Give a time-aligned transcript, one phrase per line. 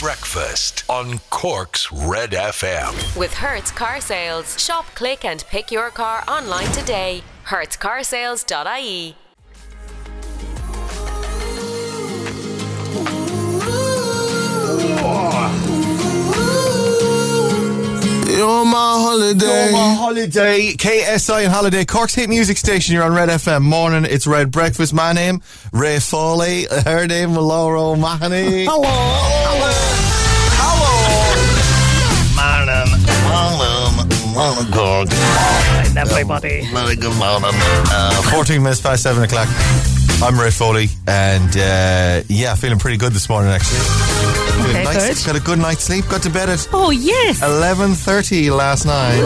[0.00, 3.18] Breakfast on Cork's Red FM.
[3.18, 4.58] With Hertz Car Sales.
[4.58, 7.22] Shop, click, and pick your car online today.
[7.44, 9.14] HertzCarsales.ie.
[18.40, 19.68] You're my holiday.
[19.68, 22.94] You're on holiday, KSI and Holiday, Cork's hit music station.
[22.94, 23.60] You're on Red FM.
[23.60, 24.94] Morning, it's Red Breakfast.
[24.94, 25.42] My name,
[25.74, 26.66] Ray Foley.
[26.86, 28.64] Her name, Laura O'Mahony.
[28.64, 28.80] Hello.
[28.80, 29.69] Morning,
[34.40, 35.12] morning, morning,
[35.98, 36.66] everybody.
[36.72, 37.50] Very good morning.
[37.92, 39.99] Uh, 14 minutes past 7 o'clock.
[40.22, 43.78] I'm Ray Foley, and uh, yeah, feeling pretty good this morning, actually.
[44.68, 45.24] Okay, nice.
[45.24, 45.32] good.
[45.32, 46.06] Got a good night's sleep.
[46.10, 47.40] Got to bed at Oh, yes.
[47.40, 49.18] 11.30 last night.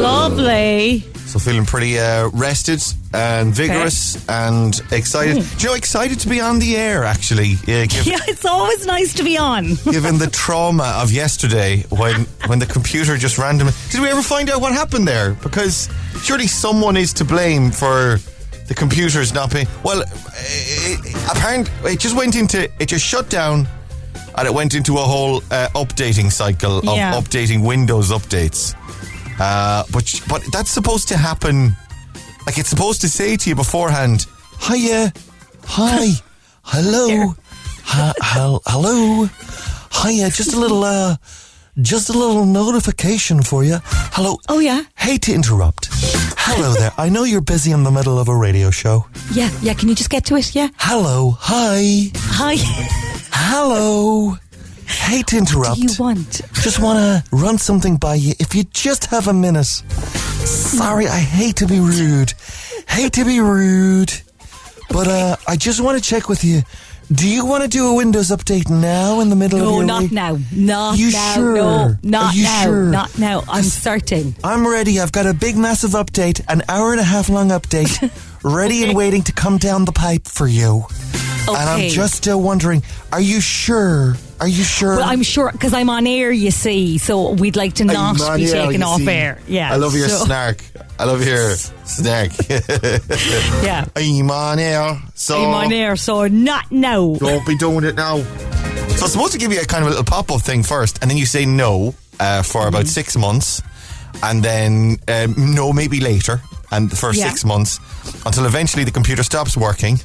[0.00, 1.00] Lovely.
[1.26, 2.82] So feeling pretty uh, rested
[3.12, 5.34] and vigorous and excited.
[5.58, 7.56] Do you know, excited to be on the air, actually.
[7.66, 9.74] Yeah, giv- Yeah, it's always nice to be on.
[9.90, 13.74] given the trauma of yesterday when when the computer just randomly.
[13.90, 15.34] Did we ever find out what happened there?
[15.34, 15.88] Because
[16.22, 18.18] surely someone is to blame for
[18.66, 19.66] the computers not being.
[19.82, 22.70] Well, it, apparently it just went into.
[22.80, 23.66] It just shut down.
[24.36, 27.12] And it went into a whole uh, updating cycle of Yeah.
[27.14, 28.74] updating Windows updates.
[29.38, 31.76] Uh, but but that's supposed to happen.
[32.46, 34.26] Like it's supposed to say to you beforehand,
[34.60, 35.12] "Hiya,
[35.66, 36.08] hi,
[36.64, 37.34] hello,
[37.84, 39.28] hi, hel- hello,
[40.02, 41.16] hiya." Just a little, uh,
[41.80, 43.78] just a little notification for you.
[44.16, 44.38] Hello.
[44.48, 44.82] Oh, yeah?
[44.96, 45.83] Hate to interrupt.
[46.46, 46.92] Hello there.
[46.98, 49.06] I know you're busy in the middle of a radio show.
[49.32, 49.74] Yeah, yeah.
[49.74, 50.54] Can you just get to it?
[50.54, 50.68] Yeah.
[50.78, 52.54] Hello, hi, Hi.
[53.32, 54.36] hello.
[54.86, 55.76] Hate to interrupt.
[55.76, 56.42] Do you want?
[56.62, 58.34] Just want to run something by you.
[58.38, 59.64] If you just have a minute.
[59.66, 62.34] Sorry, I hate to be rude.
[62.88, 64.12] Hate to be rude.
[64.90, 66.62] But uh, I just want to check with you.
[67.14, 69.84] Do you want to do a Windows update now in the middle of No, your
[69.84, 70.12] not week?
[70.12, 70.38] now.
[70.52, 71.34] Not You now.
[71.34, 71.54] sure?
[71.54, 72.62] No, not Are you now.
[72.64, 72.82] sure?
[72.86, 73.42] Not now.
[73.48, 74.34] I'm certain.
[74.42, 74.98] I'm ready.
[75.00, 78.10] I've got a big, massive update, an hour and a half long update,
[78.42, 80.86] ready and waiting to come down the pipe for you.
[81.46, 81.60] Okay.
[81.60, 82.82] And I'm just still wondering,
[83.12, 84.14] are you sure?
[84.40, 84.96] Are you sure?
[84.96, 86.32] Well, I'm sure because I'm on air.
[86.32, 89.08] You see, so we'd like to not be air, taken off see.
[89.10, 89.38] air.
[89.46, 89.70] Yeah.
[89.72, 90.64] I love your so- snark.
[90.98, 91.50] I love your
[91.84, 92.30] snark.
[93.64, 93.86] Yeah.
[93.96, 97.14] I'm on air, so I'm on air, so not now.
[97.14, 98.18] don't be doing it now.
[98.18, 101.10] So it's supposed to give you a kind of a little pop-up thing first, and
[101.10, 102.68] then you say no uh, for Mm-hmm.
[102.68, 103.62] about six months,
[104.22, 106.40] and then um, no maybe later,
[106.70, 107.28] and for Yeah.
[107.28, 107.80] six months
[108.26, 109.98] until eventually the computer stops working.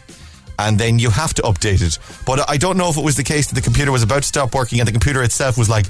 [0.59, 1.97] And then you have to update it.
[2.25, 4.27] But I don't know if it was the case that the computer was about to
[4.27, 5.85] stop working and the computer itself was like,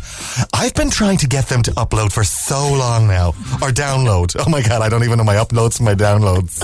[0.53, 3.29] I've been trying to get them to upload for so long now.
[3.61, 4.35] Or download.
[4.39, 6.63] Oh my God, I don't even know my uploads from my downloads.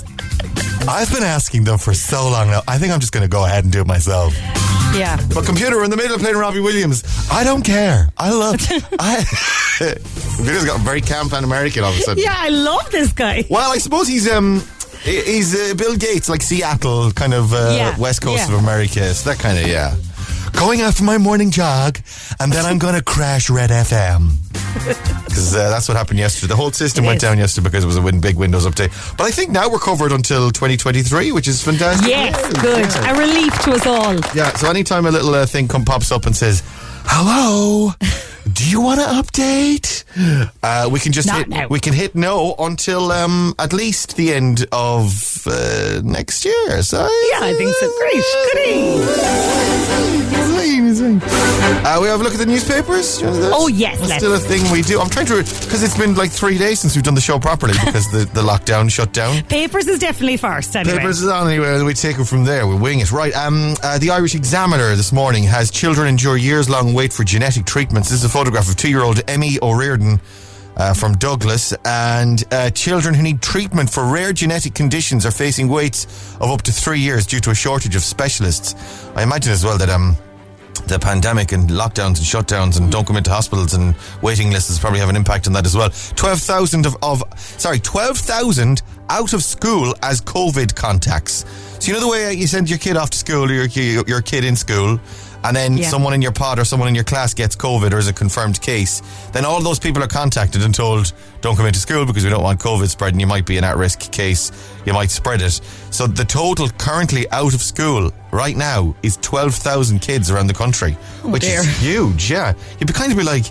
[0.88, 2.62] I've been asking them for so long now.
[2.68, 4.36] I think I'm just going to go ahead and do it myself.
[4.94, 5.20] Yeah.
[5.34, 7.04] But computer, in the middle of playing Robbie Williams.
[7.32, 8.10] I don't care.
[8.18, 8.56] I love.
[9.00, 9.24] I.
[10.38, 12.24] Computer's got very camp and American all of a sudden.
[12.24, 13.44] Yeah, I love this guy.
[13.50, 14.62] Well, I suppose he's um.
[15.06, 18.54] He- He's uh, Bill Gates, like Seattle, kind of uh, Yeah, west coast yeah.
[18.56, 19.14] of America.
[19.14, 19.96] So that kind of yeah.
[20.54, 22.00] Going out for my morning jog,
[22.40, 24.32] and then I'm going to crash Red FM
[25.26, 26.48] because uh, that's what happened yesterday.
[26.48, 27.24] The whole system It went is.
[27.24, 28.92] down yesterday because it was a win- big Windows update.
[29.18, 32.08] But I think now we're covered until 2023, which is fantastic.
[32.08, 32.86] Yes, Yeah, good.
[32.86, 33.12] yeah.
[33.16, 34.16] A relief to us all.
[34.34, 36.64] Yeah, so anytime a little uh, thing come pops up and says,
[37.06, 37.92] "Hello,
[38.54, 40.04] do you want to update?"
[40.64, 41.68] Uh, we can just Not hit now.
[41.70, 46.82] we can hit no until um, at least the end of uh, next year.
[46.84, 47.00] So
[47.32, 47.88] Yeah, I think so.
[48.00, 48.24] Great.
[48.54, 49.96] Goody.
[51.06, 53.20] Uh, we have a look at the newspapers.
[53.20, 53.52] Do you want to do that?
[53.54, 54.24] Oh, yes, that's let's.
[54.24, 55.00] still a thing we do.
[55.00, 57.74] I'm trying to because it's been like three days since we've done the show properly
[57.86, 59.44] because the, the lockdown shut down.
[59.44, 60.98] Papers is definitely first, anyway.
[60.98, 61.80] Papers is on anyway.
[61.84, 62.66] We take it from there.
[62.66, 63.12] We wing it.
[63.12, 63.36] Right.
[63.36, 67.66] Um, uh, the Irish Examiner this morning has children endure years long wait for genetic
[67.66, 68.10] treatments.
[68.10, 70.20] This is a photograph of two year old Emmy O'Riordan.
[70.78, 75.70] Uh, from Douglas, and uh, children who need treatment for rare genetic conditions are facing
[75.70, 78.76] waits of up to three years due to a shortage of specialists.
[79.16, 80.18] I imagine as well that um,
[80.88, 85.00] the pandemic and lockdowns and shutdowns and don't come into hospitals and waiting lists probably
[85.00, 85.90] have an impact on that as well.
[86.16, 91.46] 12,000 of, of, sorry, 12,000 out of school as COVID contacts.
[91.80, 93.68] So you know the way uh, you send your kid off to school or your,
[93.68, 95.00] ki- your kid in school
[95.46, 95.90] and then Yeah.
[95.90, 98.60] someone in your pod or someone in your class gets COVID or is a confirmed
[98.62, 99.02] case,
[99.32, 102.44] then all those people are contacted and told, don't come into school because we don't
[102.44, 103.20] want COVID spreading.
[103.20, 104.52] You might be an at risk case.
[104.86, 105.62] You might spread it.
[105.92, 110.98] So the total currently out of school right now is 12,000 kids around the country,
[111.24, 111.60] oh, which dear.
[111.62, 112.54] is huge, yeah.
[112.80, 113.46] You'd be kind of be like,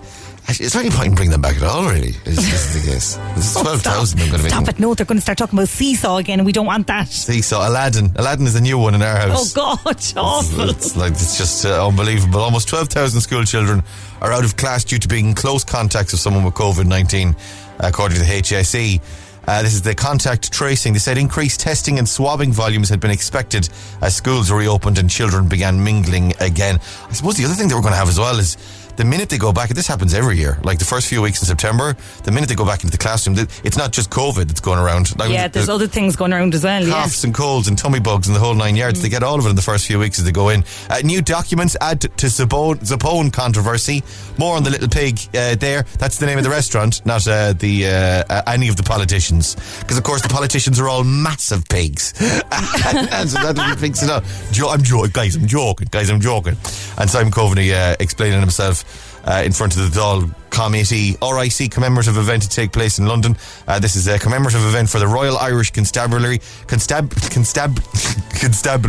[0.46, 2.14] "Actually, is there any point in bringing them back at all, really?
[2.24, 3.18] Is, is the case.
[3.34, 4.50] This is 12,000 I'm going to be.
[4.50, 4.78] Stop it.
[4.78, 7.08] No, they're going to start talking about seesaw again, and we don't want that.
[7.08, 8.12] Seesaw, Aladdin.
[8.16, 9.54] Aladdin is a new one in our house.
[9.56, 9.78] Oh.
[9.84, 10.02] God.
[10.16, 10.70] Awful.
[10.70, 12.40] It's like it's just uh, unbelievable.
[12.40, 13.82] Almost twelve thousand school children
[14.20, 17.34] are out of class due to being in close contacts with someone with COVID nineteen,
[17.80, 19.00] according to the HSE.
[19.46, 20.94] Uh, this is the contact tracing.
[20.94, 23.68] They said increased testing and swabbing volumes had been expected
[24.00, 26.80] as schools reopened and children began mingling again.
[27.08, 28.56] I suppose the other thing that we're going to have as well is
[28.96, 31.46] the minute they go back, this happens every year, like the first few weeks in
[31.46, 34.78] September, the minute they go back into the classroom, it's not just COVID that's going
[34.78, 35.18] around.
[35.18, 36.82] Like, Yeah, there's the- other things going around as well.
[36.82, 36.92] Yeah.
[36.94, 39.02] coughs and colds and tummy bugs and the whole nine yards.
[39.02, 40.64] They get all of it in the first few weeks as they go in.
[40.90, 44.02] Uh, new documents add to, to Zappone, controversy.
[44.38, 45.84] More on the little pig uh, there.
[45.98, 49.54] That's the name of the restaurant, not uh, the uh, uh, any of the politicians.
[49.80, 54.24] Because of course the politicians are all massive pigs, and so that it up.
[54.50, 55.36] Jo- I'm joking, guys.
[55.36, 56.10] I'm joking, guys.
[56.10, 56.56] I'm joking.
[56.98, 58.83] And Simon Coveney uh, explaining himself
[59.26, 61.16] uh, in front of the Dáil Committee.
[61.20, 63.36] RIC commemorative event to take place in London.
[63.66, 66.38] Uh, this is a commemorative event for the Royal Irish Constabulary.
[66.66, 67.08] Constab.
[67.30, 67.74] Constab.
[68.40, 68.84] Constab.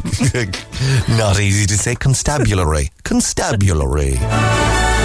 [1.18, 1.96] not easy to say.
[1.96, 2.92] Constabulary.
[3.04, 4.16] Constabulary.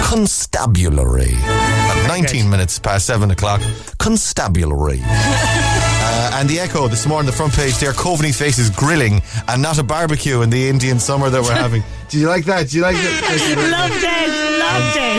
[0.03, 1.33] Constabulary.
[1.33, 3.61] At 19 minutes past 7 o'clock.
[3.97, 5.01] Constabulary.
[6.03, 9.79] Uh, and the Echo this morning, the front page there, Coveney faces grilling and not
[9.79, 11.83] a barbecue in the Indian summer that we're having.
[12.09, 12.69] Do you like that?
[12.69, 13.21] Do you like that?
[13.71, 14.59] Loved it.
[14.59, 15.10] Loved it.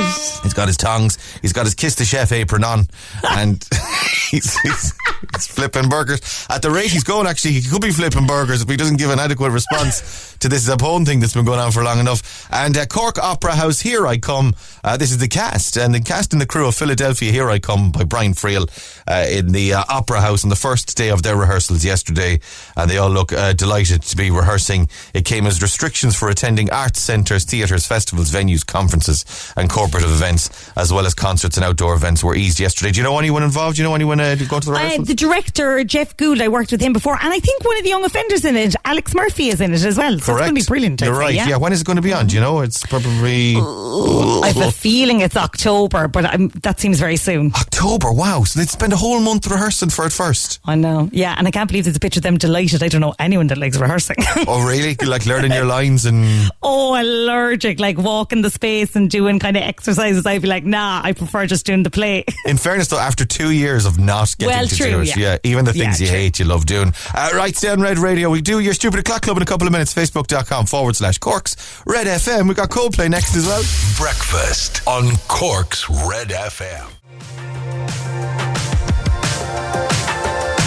[0.43, 1.19] He's got his tongs.
[1.41, 2.87] He's got his kiss the chef apron on,
[3.31, 3.67] and
[4.31, 4.95] he's, he's,
[5.33, 6.47] he's flipping burgers.
[6.51, 9.11] At the rate he's going, actually, he could be flipping burgers if he doesn't give
[9.11, 12.49] an adequate response to this Zappone thing that's been going on for long enough.
[12.51, 14.55] And uh, Cork Opera House, Here I Come.
[14.83, 17.61] Uh, this is the cast, and the cast and the crew of Philadelphia, Here I
[17.61, 18.69] Come by Brian Friel
[19.09, 22.41] uh, in the uh, Opera House on the first day of their rehearsals yesterday,
[22.77, 24.89] and they all look uh, delighted to be rehearsing.
[25.15, 29.25] It came as restrictions for attending arts centres, theatres, festivals, venues, conferences,
[29.57, 32.91] and corporate events, as well as concerts and outdoor events, were eased yesterday.
[32.93, 33.77] Do you know anyone involved?
[33.77, 36.73] Do you know anyone uh, go to the Uh, the director, Jeff Gould, I worked
[36.73, 39.49] with him before, and I think one of the young offenders in it, Alex Murphy,
[39.49, 40.19] is in it as well.
[40.19, 41.03] So it's going to be brilliant.
[41.03, 41.35] I'd You're say, right.
[41.35, 41.49] yeah.
[41.49, 41.57] Yeah.
[41.57, 42.27] When is it going to be on?
[42.29, 42.61] Do you know?
[42.61, 47.53] It's probably I have a feeling it's October, but i that seems very soon.
[47.55, 48.13] October.
[48.13, 48.45] Wow.
[48.45, 50.61] So they'd spend a whole month rehearsing for it first.
[50.65, 51.09] I know.
[51.13, 52.83] Yeah, and I can't believe there's a picture of them delighted.
[52.83, 54.17] I don't know anyone that likes rehearsing.
[54.47, 54.97] Oh, really?
[55.07, 56.51] like learning your lines and.
[56.63, 60.25] oh, allergic, like walking the space and doing kind of exercises.
[60.25, 62.25] I'd be like, nah, I prefer just doing the play.
[62.47, 65.39] In fairness, though, after two years of not getting Well, to true, do it, yeah.
[65.43, 66.19] even the things Yeah, you true.
[66.21, 66.95] hate, you love doing.
[67.13, 68.31] Uh, right, stay on Red Radio.
[68.31, 69.93] We do your stupid o'clock club in a couple of minutes.
[69.93, 71.57] Facebook.com forward slash Corks.
[71.85, 72.49] Red FM.
[72.49, 73.63] We got Coldplay next as well.
[73.99, 76.89] Breakfast on Cork's Red FM.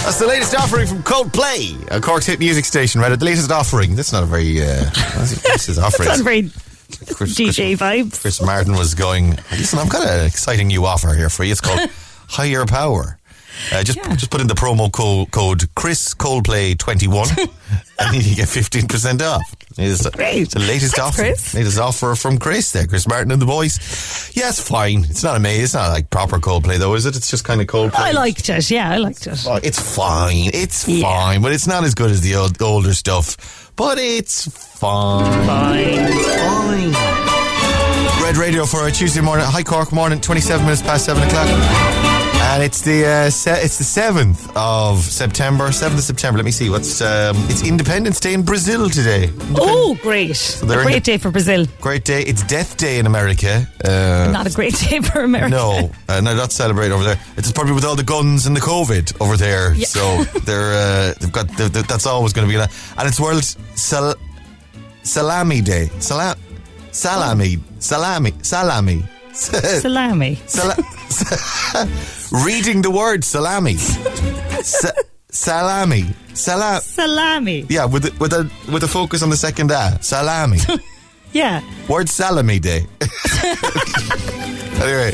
[0.04, 3.02] That's the latest offering from Coldplay, a Cork's hit music station.
[3.02, 3.96] Right, the latest offering.
[3.96, 4.62] That's not a very.
[4.62, 4.66] Uh,
[5.16, 6.08] this is offering.
[6.10, 6.52] That's very
[7.14, 8.22] Chris, DJ Chris, vibes.
[8.22, 9.32] Chris Martin was going.
[9.52, 11.52] Listen, I've got an exciting new offer here for you.
[11.52, 11.90] It's called
[12.30, 13.18] Higher Power.
[13.72, 14.16] Uh, just Yeah.
[14.16, 17.30] just put in the promo co- code Chris Coldplay twenty one,
[18.00, 19.42] and you get fifteen percent off.
[19.78, 20.52] It's Great.
[20.52, 21.22] the latest Thanks, offer.
[21.24, 21.54] Chris.
[21.54, 24.32] Latest offer from Chris there, Chris Martin and the boys.
[24.34, 25.04] Yeah, it's fine.
[25.10, 25.64] It's not amazing.
[25.66, 27.16] It's not like proper Coldplay though, is it?
[27.18, 27.96] It's just kind of Coldplay.
[27.96, 28.72] I liked it.
[28.72, 29.38] Yeah, I liked it.
[29.64, 30.50] It's fine.
[30.54, 31.02] It's Yeah.
[31.02, 33.72] fine, but it's not as good as the old, older stuff.
[33.76, 34.48] But it's
[34.80, 35.46] fine.
[35.46, 36.14] Fine.
[36.94, 36.94] Fine.
[38.24, 39.46] Red Radio for a Tuesday morning.
[39.46, 42.15] Hi Cork morning, 27 minutes past 7 o'clock.
[42.48, 45.70] And it's the uh, se- it's the 7th of September.
[45.70, 46.38] 7th of September.
[46.38, 46.70] Let me see.
[46.70, 49.30] What's um, It's Independence Day in Brazil today.
[49.58, 50.62] Oh, great.
[50.64, 51.66] they're a great the- day for Brazil.
[51.82, 52.22] Great day.
[52.22, 53.68] It's Death Day in America.
[53.84, 55.50] Uh, Not a great day for America.
[55.50, 57.20] no, uh, no, not celebrate over there.
[57.36, 59.74] It's probably with all the guns and the COVID over there.
[59.74, 59.86] Yeah.
[59.88, 62.72] So they're uh, they've got they they- that's always going to be that.
[62.98, 64.16] And it's World Sal-
[65.04, 65.90] Salami Day.
[66.00, 66.38] Salam
[66.92, 69.04] salami salami salami.
[69.82, 70.36] Salami.
[70.48, 70.76] Sala-
[72.46, 73.76] reading the word salami.
[73.78, 74.92] Sa-
[75.30, 76.06] salami.
[76.34, 76.82] Salam.
[76.82, 77.66] Salami.
[77.70, 79.98] Yeah, with a, with a with a focus on the second A.
[80.02, 80.60] Salami.
[81.36, 81.60] Yeah.
[81.90, 82.86] Word salami day.
[84.80, 85.12] anyway,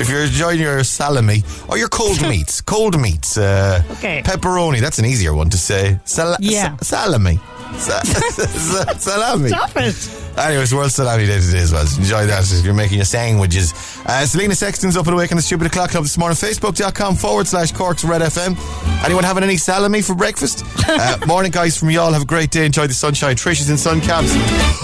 [0.00, 4.20] if you're enjoying your salami or your cold meats, cold meats, uh, Okay.
[4.22, 6.00] pepperoni, that's an easier one to say.
[6.04, 6.76] Sal- Yeah.
[6.78, 7.38] sa- salami.
[7.78, 9.48] Sa- sa- salami.
[9.48, 10.20] Stop it.
[10.38, 11.82] Anyways, World Salami Day today as well.
[11.98, 13.72] Enjoy that if you're making your sandwiches.
[14.06, 16.36] Uh, Selena Sexton's up and awake on the Stupid O'Clock Club this morning.
[16.36, 18.56] Facebook.com forward slash Corks Red FM.
[19.04, 20.64] Anyone having any salami for breakfast?
[20.88, 22.12] Uh, morning, guys, from y'all.
[22.12, 22.64] Have a great day.
[22.64, 23.34] Enjoy the sunshine.
[23.36, 24.30] Trish is in sun caps.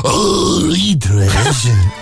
[0.05, 0.73] Oh,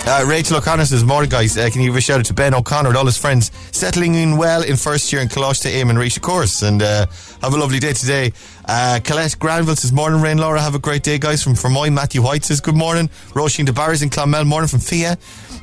[0.07, 1.57] uh, Rachel O'Connor says, Morning, guys.
[1.57, 4.15] Uh, can you give a shout out to Ben O'Connor and all his friends settling
[4.15, 6.63] in well in first year in Colosh to aim and reach a course?
[6.63, 7.07] And uh,
[7.45, 8.33] have a lovely day today.
[8.65, 10.61] Uh, Colette Granville says, Morning, Rain Laura.
[10.61, 11.43] Have a great day, guys.
[11.43, 13.09] From Fermoy, Matthew White says, Good morning.
[13.35, 14.47] Roisin DeBarris in Clonmel.
[14.47, 15.19] Morning from Fia.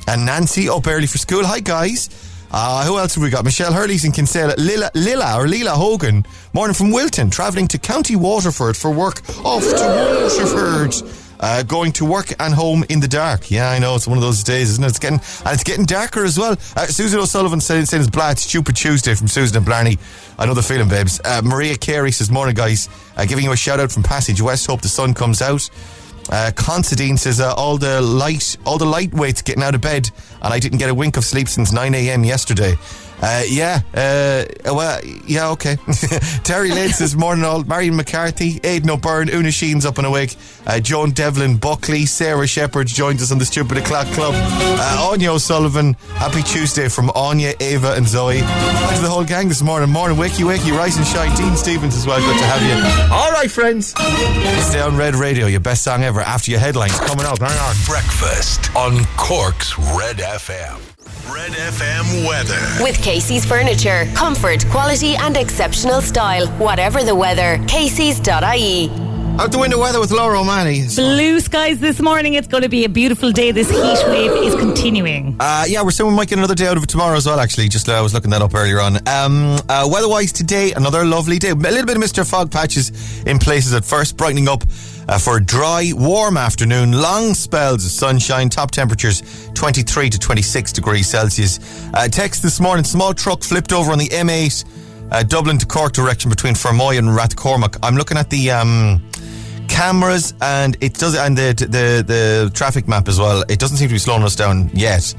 [0.06, 1.44] And Nancy up early for school.
[1.44, 2.08] Hi, guys.
[2.52, 3.44] Uh, who else have we got?
[3.44, 4.54] Michelle Hurley's in Kinsale.
[4.58, 6.24] Lila, Lila or Lila Hogan.
[6.52, 7.30] Morning from Wilton.
[7.30, 9.20] Travelling to County Waterford for work.
[9.44, 11.21] Off to Waterford.
[11.42, 13.50] Uh, going to work and home in the dark.
[13.50, 14.86] Yeah, I know it's one of those days, isn't it?
[14.86, 16.52] It's getting and it's getting darker as well.
[16.76, 19.98] Uh, Susan O'Sullivan saying it's blah, stupid Tuesday from Susan and Blarney.
[20.38, 21.20] I know the feeling, babes.
[21.24, 22.88] Uh, Maria Carey says, "Morning, guys.
[23.16, 24.68] Uh, giving you a shout out from Passage West.
[24.68, 25.68] Hope the sun comes out."
[26.30, 30.08] Uh, Considine says uh, all the light, all the lightweights getting out of bed,
[30.40, 32.22] and I didn't get a wink of sleep since 9 a.m.
[32.22, 32.76] yesterday.
[33.22, 35.76] Uh, yeah, uh, well, yeah, okay.
[36.44, 37.62] Terry Lane is morning all.
[37.62, 40.34] Marion McCarthy, Aidan O'Byrne, Una Sheen's up and awake.
[40.66, 44.34] Uh, Joan Devlin, Buckley, Sarah Shepherd joins us on the Stupid O'Clock Club.
[44.36, 48.40] Uh, Anya O'Sullivan, happy Tuesday from Anya, Ava, and Zoe.
[48.40, 49.88] Back to the whole gang this morning.
[49.88, 51.32] Morning, wakey, wakey, rise and shine.
[51.36, 53.14] Dean Stevens as well, good to have you.
[53.14, 53.88] All right, friends.
[54.66, 57.38] Stay on Red Radio, your best song ever after your headlines coming up.
[57.38, 57.76] Hang on.
[57.86, 61.01] Breakfast on Cork's Red FM.
[61.30, 62.58] Red FM weather.
[62.82, 64.06] With Casey's Furniture.
[64.14, 66.48] Comfort, quality, and exceptional style.
[66.58, 67.64] Whatever the weather.
[67.68, 69.11] Casey's.ie.
[69.38, 70.84] Out the window weather with Laura O'Malley.
[70.94, 72.34] Blue skies this morning.
[72.34, 73.50] It's going to be a beautiful day.
[73.50, 75.36] This heat wave is continuing.
[75.40, 77.40] Uh, yeah, we're saying we might get another day out of it tomorrow as well,
[77.40, 77.68] actually.
[77.68, 78.96] Just uh, I was looking that up earlier on.
[79.08, 81.50] Um, uh, weather wise, today, another lovely day.
[81.50, 82.28] A little bit of Mr.
[82.28, 84.62] Fog patches in places at first, brightening up
[85.08, 86.92] uh, for a dry, warm afternoon.
[86.92, 91.58] Long spells of sunshine, top temperatures 23 to 26 degrees Celsius.
[91.94, 95.94] Uh, text this morning small truck flipped over on the M8, uh, Dublin to Cork
[95.94, 97.78] direction between Fermoy and Rathcormac.
[97.82, 98.50] I'm looking at the.
[98.50, 99.02] Um,
[99.68, 103.88] cameras and it does and the, the the traffic map as well it doesn't seem
[103.88, 105.14] to be slowing us down yet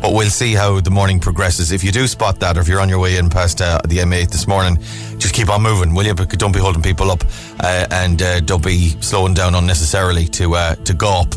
[0.00, 2.80] but we'll see how the morning progresses if you do spot that or if you're
[2.80, 4.78] on your way in past uh, the M8 this morning
[5.18, 7.22] just keep on moving will you but don't be holding people up
[7.60, 11.34] uh, and uh, don't be slowing down unnecessarily to uh, to go up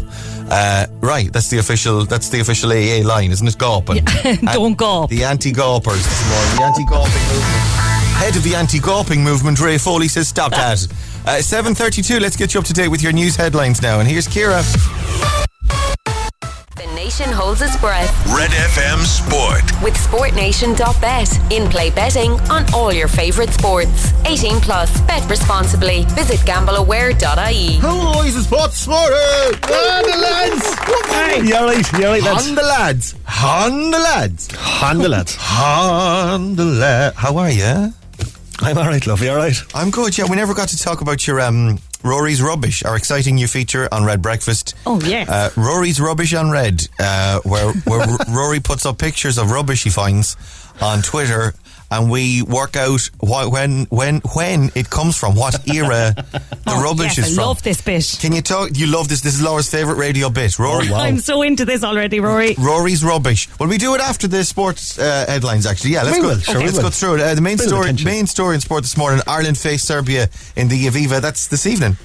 [0.52, 2.06] uh, right, that's the official.
[2.06, 3.56] That's the official AA line, isn't it?
[3.58, 3.90] Gawp.
[3.90, 4.36] Yeah.
[4.54, 5.10] Don't gawp.
[5.10, 6.56] The anti-gawpers this morning.
[6.58, 7.90] The anti-gawping movement.
[8.18, 10.88] Head of the anti-gawping movement, Ray Foley says, "Stop that."
[11.30, 12.20] Uh, Seven thirty-two.
[12.20, 14.00] Let's get you up to date with your news headlines now.
[14.00, 14.64] And here's Kira.
[16.76, 18.10] The nation holds its breath.
[18.36, 19.62] Red FM Sport.
[19.84, 21.52] With SportNation.bet.
[21.52, 24.12] In play betting on all your favourite sports.
[24.26, 24.90] 18 plus.
[25.02, 26.06] Bet responsibly.
[26.16, 27.78] Visit gambleaware.ie.
[27.80, 29.12] Hello, is Sport Sport.
[29.14, 30.80] On the lads.
[31.14, 31.94] Hey, you alright?
[31.94, 32.48] You alright, lads?
[32.50, 33.16] On the lads.
[33.44, 34.50] On the lads.
[34.82, 35.38] On the lads.
[35.62, 37.16] On the lads.
[37.18, 37.94] How are you?
[38.62, 39.22] I'm alright, love.
[39.22, 39.56] You alright?
[39.74, 40.18] I'm good.
[40.18, 43.88] Yeah, we never got to talk about your um, Ruairi's Rubbish, our exciting new feature
[43.92, 44.76] on Red Breakfast.
[44.86, 45.26] Oh, yeah.
[45.28, 49.90] Uh, Ruairi's Rubbish on Red, uh, where, where Ruairi puts up pictures of rubbish he
[49.90, 50.36] finds
[50.82, 51.54] on Twitter.
[51.92, 56.84] And we work out wh- when when when it comes from, what era the Oh,
[56.84, 57.44] rubbish yes, is I from.
[57.48, 58.18] love this bit.
[58.22, 58.70] Can you talk?
[58.76, 59.22] You love this.
[59.22, 60.52] This is Laura's favourite radio bit.
[60.52, 60.90] Ruairi.
[60.90, 61.00] Oh, wow.
[61.00, 62.56] I'm so into this already, Ruairi.
[62.56, 63.50] Ruairi's rubbish.
[63.60, 65.66] Well, we do it after the sports uh, headlines.
[65.66, 66.04] Actually, yeah.
[66.04, 66.28] Let's We go.
[66.30, 66.84] will, sure we let's will.
[66.84, 67.22] go through it.
[67.22, 68.06] Uh, the main story, attention.
[68.06, 71.20] main story in sport this morning: Ireland face Serbia in the Aviva.
[71.22, 71.98] That's this evening.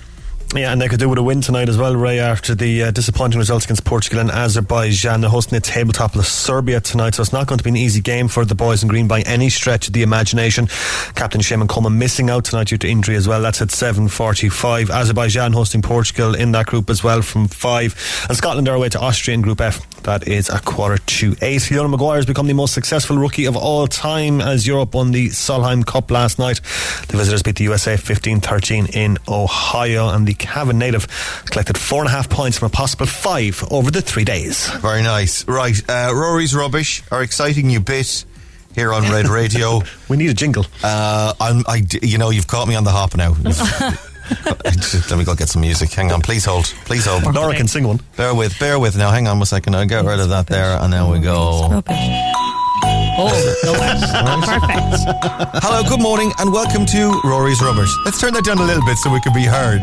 [0.57, 2.91] Yeah, and they could do with a win tonight as well, Ray, after the uh,
[2.93, 5.21] disappointing results against Portugal and Azerbaijan.
[5.21, 8.01] They're hosting a tabletop of Serbia tonight, so it's not going to be an easy
[8.01, 10.69] game for the boys in green by any stretch of the imagination.
[11.17, 13.43] Captain Seamus Coleman missing out tonight due to injury as well.
[13.43, 14.91] That's at 7.45.
[14.91, 18.27] Azerbaijan hosting Portugal in that group as well from 5.
[18.29, 19.85] And Scotland are away to Austria in Group F.
[20.05, 21.71] That is a quarter to 8.
[21.71, 25.29] Leona Maguire has become the most successful rookie of all time as Europe won the
[25.31, 26.61] Solheim Cup last night.
[27.09, 31.07] The visitors beat the USA 15-13 in Ohio and the Cavan native
[31.47, 34.69] collected four and a half points from a possible five over the three days.
[34.77, 35.47] Very nice.
[35.49, 37.03] Right, uh, Ruairi's rubbish.
[37.11, 38.25] Our exciting new bit
[38.75, 39.81] here on Red Radio.
[40.09, 40.67] We need a jingle.
[40.83, 43.35] Uh, I'm, I, d- you know, you've caught me on the hop now.
[45.11, 45.93] Let me go get some music.
[45.93, 46.65] Hang on, please hold.
[46.85, 47.35] Please hold.
[47.35, 48.01] Laura can sing one.
[48.17, 48.97] Bear with, bear with.
[48.97, 49.77] Now, hang on a second.
[49.77, 51.83] I'll get rid of that there, and then we go.
[53.17, 53.29] Oh,
[53.65, 53.73] no,
[54.45, 54.75] perfect.
[55.63, 57.91] Hello, good morning, and welcome to Ruairi's Rubbish.
[58.05, 59.83] Let's turn that down a little bit so we can be heard.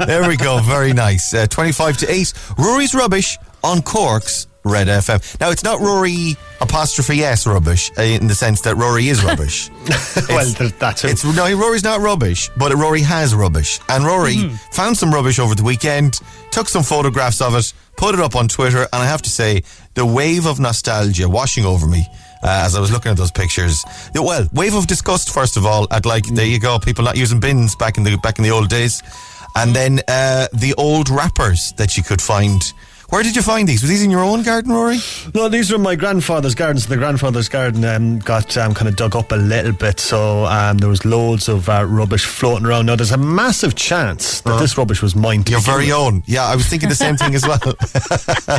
[0.08, 0.60] there we go.
[0.60, 1.34] Very nice.
[1.34, 2.18] Uh, 25 to 8.
[2.56, 5.40] Ruairi's Rubbish on Cork's Red FM.
[5.40, 9.70] Now, it's not Ruairi apostrophe S rubbish uh, in the sense that Ruairi is rubbish.
[10.28, 11.04] well, that's.
[11.04, 13.80] It's no, Ruairi's not rubbish, but Ruairi has rubbish.
[13.88, 18.20] And Ruairi found some rubbish over the weekend, took some photographs of it, put it
[18.20, 19.62] up on Twitter, and I have to say,
[19.94, 22.06] the wave of nostalgia washing over me.
[22.42, 25.86] Uh, as I was looking at those pictures, well, wave of disgust first of all
[25.90, 28.50] at like there you go, people not using bins back in the back in the
[28.50, 29.02] old days,
[29.56, 32.72] and then uh, the old wrappers that you could find
[33.10, 33.82] Where did you find these?
[33.82, 35.34] Were these in your own garden, Ruairi?
[35.34, 36.86] No, these were my grandfather's gardens.
[36.86, 40.78] The grandfather's garden um, got um, kind of dug up a little bit, so um,
[40.78, 42.86] there was loads of uh, rubbish floating around.
[42.86, 45.42] Now, there's a massive chance that this rubbish was mine.
[45.44, 45.94] to Your very with.
[45.94, 46.22] own.
[46.26, 47.58] Yeah, I was thinking the same thing as well.
[47.58, 47.72] To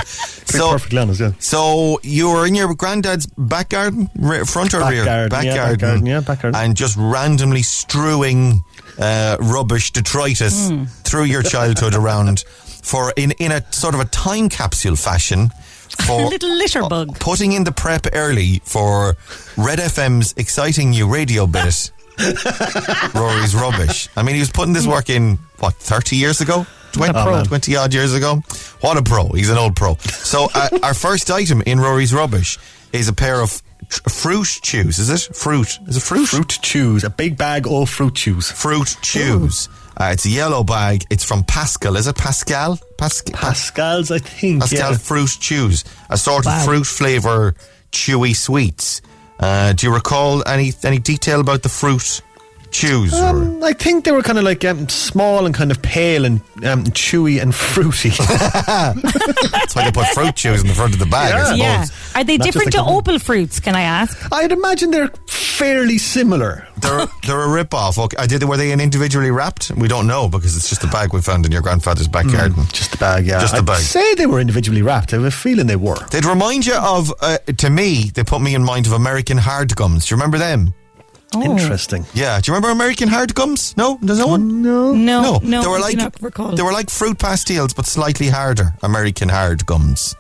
[0.52, 1.32] be so, perfectly honest, yeah.
[1.40, 5.06] so you were in your granddad's back garden, re- front or Back rear?
[5.06, 6.60] garden, yeah, back garden, yeah, back garden.
[6.62, 8.62] And just randomly strewing
[9.00, 10.84] uh, rubbish, detritus Hmm.
[11.04, 12.44] through your childhood around
[12.82, 15.50] for in in a sort of a time capsule fashion.
[16.06, 17.20] For Little litter bug.
[17.20, 19.16] putting in the prep early for
[19.58, 24.08] Red FM's exciting new radio bit, Ruairi's Rubbish.
[24.16, 26.66] I mean, he was putting this work in, what, 30 years ago?
[26.94, 27.44] 20, a pro.
[27.44, 28.42] 20 odd years ago?
[28.82, 29.30] What a pro.
[29.30, 29.96] He's an old pro.
[29.96, 32.58] So, uh, our first item in Ruairi's Rubbish
[32.94, 34.98] is a pair of tr- fruit chews.
[35.00, 35.36] Is it?
[35.36, 35.78] Fruit.
[35.88, 36.28] Is it fruit?
[36.28, 38.50] Fruit chews, a big bag of fruit chews.
[38.52, 39.68] Fruit chews.
[40.02, 41.06] Uh, it's a yellow bag.
[41.12, 41.96] It's from Pascal.
[41.96, 42.80] Is it Pascal?
[42.98, 43.40] Pascal.
[43.40, 44.62] Pascal's, I think.
[44.62, 44.98] Pascal yeah.
[44.98, 47.54] Fruit Chews, a sort of fruit flavour
[47.92, 49.04] chewy sweets.
[49.40, 52.24] Uh, do you recall any any detail about the fruit
[52.72, 53.14] chews?
[53.14, 56.40] Um, I think they were kind of like um, small and kind of pale and
[56.66, 58.10] um, chewy and fruity.
[59.52, 61.60] That's why they put fruit chews in the front of the bag, I suppose.
[61.60, 61.86] Yeah.
[62.16, 64.32] Are they Not different like to a- opal fruits, can I ask?
[64.32, 66.68] I'd imagine they're fairly similar.
[66.78, 68.00] They're, they're a rip-off.
[68.00, 68.18] Okay.
[68.18, 68.44] I did.
[68.44, 69.72] Were they individually wrapped?
[69.72, 72.54] We don't know because it's just a bag we found in your grandfather's backyard.
[72.56, 72.66] garden.
[72.74, 73.40] Just a bag, yeah.
[73.40, 73.80] Just the I'd bag.
[73.82, 75.14] say they were individually wrapped.
[75.14, 75.98] I have a feeling they were.
[76.10, 79.76] They'd remind you of, uh, to me, they put me in mind of American hard
[79.76, 80.08] gums.
[80.08, 80.74] Do you remember them?
[81.34, 81.42] Oh.
[81.44, 82.06] Interesting.
[82.14, 82.40] Yeah.
[82.42, 83.74] Do you remember American hard gums?
[83.78, 84.62] No, there's no one.
[84.62, 84.94] No.
[84.94, 88.74] No, No, no, they were I like they were like fruit pastilles, but slightly harder.
[88.84, 90.16] American hard gums.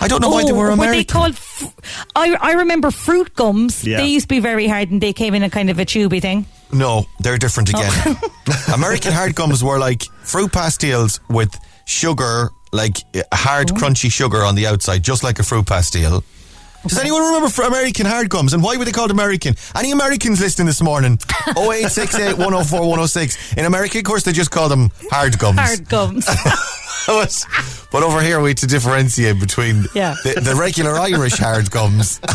[0.00, 0.98] I don't know why they were Oh, American.
[0.98, 1.32] they called?
[1.32, 1.74] F-
[2.14, 3.84] I I remember fruit gums.
[3.84, 3.98] Yeah.
[3.98, 6.20] They used to be very hard, and they came in a kind of a tubey
[6.20, 6.46] thing.
[6.72, 7.90] No, they're different again.
[8.06, 8.18] Oh.
[8.74, 13.74] American hard gums were like fruit pastilles with sugar, like uh, hard, Oh.
[13.74, 16.22] crunchy sugar on the outside, just like a fruit pastille.
[16.86, 19.56] Does anyone remember American hard gums and why were they called American?
[19.76, 21.18] Any Americans listening this morning?
[21.48, 23.54] 0868 104 106.
[23.54, 25.58] In America, of course, they just call them hard gums.
[25.58, 26.26] Hard gums.
[27.08, 27.44] but,
[27.90, 30.14] but over here, we had to differentiate between Yeah.
[30.24, 32.20] the, the regular Irish hard gums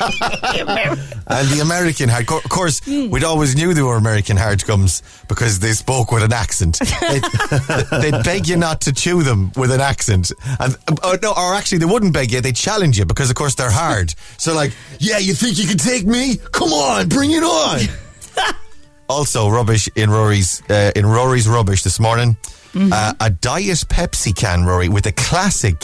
[0.00, 2.30] and the American hard.
[2.30, 3.10] Of course, Hmm.
[3.10, 6.78] we'd always knew they were American hard gums because they spoke with an accent.
[7.00, 7.22] They'd,
[8.00, 11.78] they'd beg you not to chew them with an accent, and or, no, or actually,
[11.78, 12.40] they wouldn't beg you.
[12.40, 14.14] They'd challenge you because, of course, they're hard.
[14.38, 16.36] So, like, yeah, you think you can take me?
[16.52, 17.80] Come on, bring it on.
[19.08, 22.36] also, rubbish in Ruairi's uh, in Ruairi's rubbish this morning.
[22.78, 25.82] Uh, a diet Pepsi can, Ruairi, with the classic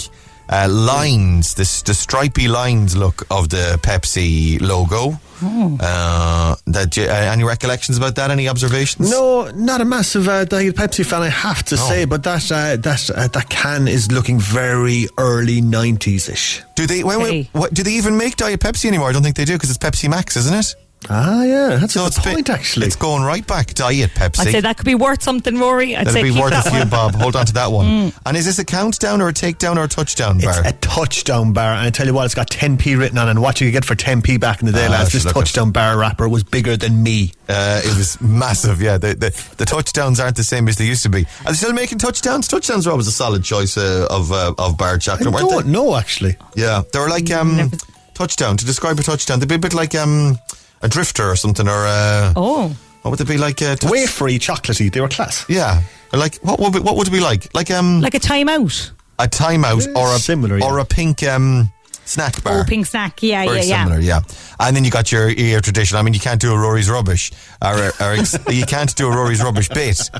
[0.50, 5.18] uh, lines, this the stripy lines look of the Pepsi logo.
[5.44, 8.30] Uh, that you, uh, any recollections about that?
[8.30, 9.10] Any observations?
[9.10, 11.82] No, not a massive uh, Diet Pepsi fan, I have to No.
[11.88, 16.62] say, but that uh, that uh, that can is looking very early nineties ish.
[16.76, 17.02] Do they?
[17.02, 17.48] When, Hey.
[17.52, 19.08] what, do they even make Diet Pepsi anymore?
[19.08, 20.74] I don't think they do because it's Pepsi Max, isn't it?
[21.10, 22.50] Ah, yeah, that's a good it's been- point.
[22.50, 23.74] Actually, it's going right back.
[23.74, 24.40] Diet Pepsi.
[24.40, 25.96] I'd say that could be worth something, Ruairi.
[25.98, 26.88] I'd That'd say be keep worth that a few, one.
[26.88, 27.14] Bob.
[27.16, 28.12] Hold on to that one.
[28.24, 30.62] And is this a countdown or a takedown or a touchdown It's bar?
[30.66, 33.32] a touchdown bar, and I tell you what, it's got 10p written on it.
[33.32, 35.36] And what you could get for 10p back in the day, Ah, lads, this look
[35.36, 37.32] at- touchdown bar wrapper was bigger than me.
[37.48, 38.96] Uh, it was massive, yeah.
[38.96, 41.26] The, the the touchdowns aren't the same as they used to be.
[41.44, 42.46] Are they still making touchdowns?
[42.48, 45.66] Touchdowns were always a solid choice uh, of uh, of bar I chocolate, weren't don't
[45.66, 45.72] they?
[45.72, 46.36] know, actually.
[46.54, 47.70] Yeah, they were like um,
[48.14, 48.56] touchdown.
[48.56, 50.38] To describe a touchdown, they'd be a bit like um,
[50.82, 53.60] a drifter or something, or uh, Oh, what would it be like?
[53.62, 55.44] Uh, touch- Wafery, chocolatey, they were class.
[55.48, 57.52] Yeah, Or like what would it, what would it be like?
[57.54, 58.90] Like um, like a timeout.
[59.18, 60.64] a timeout or a similar, yeah.
[60.66, 61.72] or a pink um
[62.04, 62.60] snack bar.
[62.60, 63.22] Oh, pink snack.
[63.22, 63.84] Yeah, Very yeah, yeah.
[63.84, 64.20] similar, yeah.
[64.60, 65.96] And then you got your your tradition.
[65.98, 68.14] I mean, you can't do a Ruairi's rubbish, or, or
[68.52, 70.10] you can't do a Ruairi's rubbish bit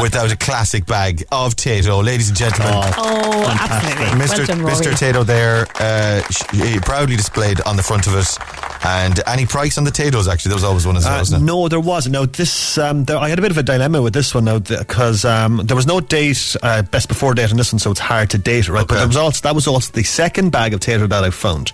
[0.00, 2.74] without a classic bag of Tayto, ladies and gentlemen.
[2.96, 4.06] Oh, absolutely.
[4.24, 4.38] Mr.
[4.38, 4.92] Well done, Mr.
[4.92, 8.38] Tayto there, uh, sh- proudly displayed on the front of it.
[8.82, 11.42] And any price on the Tayto's, actually, there was always one as well, Uh, wasn't
[11.42, 11.44] it?
[11.44, 12.14] no, there wasn't.
[12.14, 14.58] Now this, um, there, I had a bit of a dilemma with this one now
[14.58, 18.00] because um, there was no date, uh, best before date on this one, so it's
[18.00, 18.86] hard to date it, right?
[18.88, 21.72] But there was also that was also the second bag of Tayto that I found.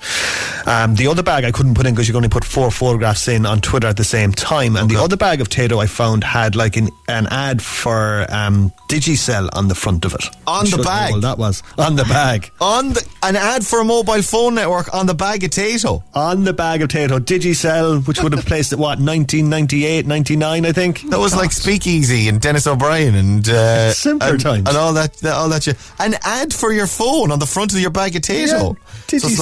[0.67, 3.29] Um, the other bag I couldn't put in because you can only put four photographs
[3.29, 6.25] in on Twitter at the same time, and the other bag of Tayto I found
[6.25, 10.25] had like an, an ad for um, Digicel on the front of it.
[10.47, 11.13] On the bag?
[11.13, 12.51] what that was on the bag.
[12.61, 16.03] On the, an ad for a mobile phone network on the bag of Tayto.
[16.15, 17.19] On the bag of Tayto.
[17.19, 21.03] Digicel, which would have placed at what, 1998, 99, I think?
[21.11, 24.69] That was like Speakeasy and Denis O'Brien and uh, Simpler and, times.
[24.69, 27.81] and all that, all that You, An ad for your phone on the front of
[27.81, 28.77] your bag of Tato.
[28.77, 28.91] Yeah,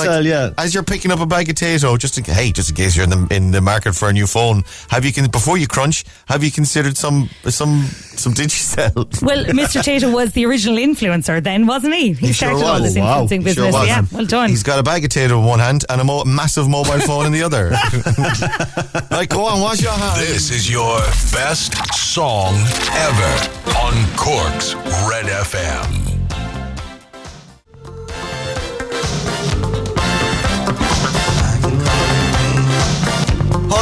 [0.04, 0.50] it's Digicel, yeah.
[0.58, 3.04] As you're picking up a bag of Tayto, just in, hey, just in case you're
[3.04, 6.04] in the in the market for a new phone, have you con- before you crunch,
[6.26, 9.04] have you considered some some some Digicel?
[9.22, 9.80] Well, Mr.
[9.82, 12.12] Tayto was the original influencer then, wasn't he?
[12.12, 12.94] He, He sure started all was.
[12.94, 13.22] this Wow.
[13.22, 13.74] influencing He sure business.
[13.74, 13.88] was.
[13.88, 14.50] yeah, well done.
[14.50, 17.26] He's got a bag of Tayto in one hand and a mo- massive mobile phone
[17.26, 17.70] in the other.
[19.10, 20.18] like, go on, wash your hands.
[20.26, 20.98] This is your
[21.32, 22.54] best song
[22.92, 23.32] ever
[23.78, 24.74] on Cork's
[25.08, 26.13] Red FM.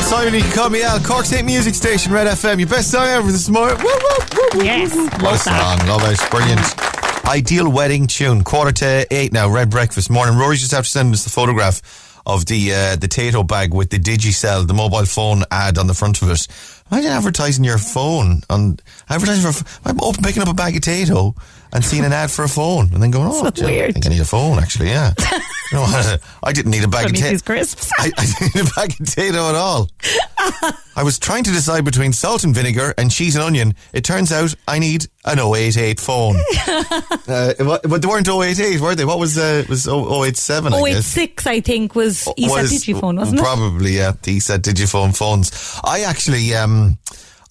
[0.03, 0.99] Paul Simon, you can call me Al.
[0.99, 2.59] Cork's hit music station, Red FM.
[2.59, 3.79] Your best song ever this morning.
[3.79, 4.93] Woo, woo, woo, Yes.
[5.23, 5.79] What a song.
[5.87, 6.19] Love it.
[6.29, 7.25] Brilliant.
[7.25, 8.43] Ideal wedding tune.
[8.43, 9.49] Quarter to eight now.
[9.49, 10.35] Red breakfast morning.
[10.35, 13.91] Ruairi just have to send us the photograph of the uh, the Tayto bag with
[13.91, 16.49] the Digicel, the mobile phone ad on the front of it.
[16.91, 19.65] Imagine advertising your phone on advertising for.
[19.85, 21.37] I'm open picking up a bag of Tayto
[21.73, 23.93] and seeing an ad for a phone and then going, oh, So gee, I weird.
[23.95, 24.89] think I need a phone actually.
[24.89, 25.13] Yeah.
[25.73, 25.87] you know,
[26.43, 27.45] I didn't need a bag Don't of Tayto.
[27.45, 27.91] crisps.
[27.99, 29.89] I, I didn't need a bag of potato at all.
[30.95, 33.75] I was trying to decide between salt and vinegar and cheese and onion.
[33.95, 36.37] It turns out I need an 088 phone.
[36.67, 39.05] uh, but they weren't 088, were they?
[39.05, 40.75] What was uh, was 087?
[40.75, 43.43] I 086, I think, was Esat Was- Digifone, wasn't it?
[43.43, 44.13] Probably, yeah.
[44.23, 45.51] The Esat Digifone phones.
[45.85, 46.99] I actually, um,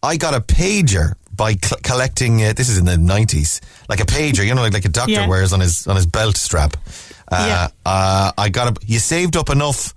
[0.03, 2.43] I got a pager by cl- collecting.
[2.43, 5.11] Uh, this is in the nineties, like a pager, you know, like, like a doctor
[5.11, 5.27] Yeah.
[5.27, 6.77] wears on his on his belt strap.
[7.31, 7.67] Uh, Yeah.
[7.85, 8.73] uh, I got a.
[8.87, 9.93] You saved up enough.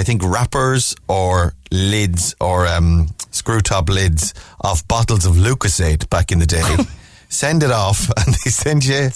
[0.00, 6.30] I think wrappers or lids or um, screw top lids of bottles of Lucozade back
[6.32, 6.76] in the day.
[7.28, 9.10] send it off, and they send you.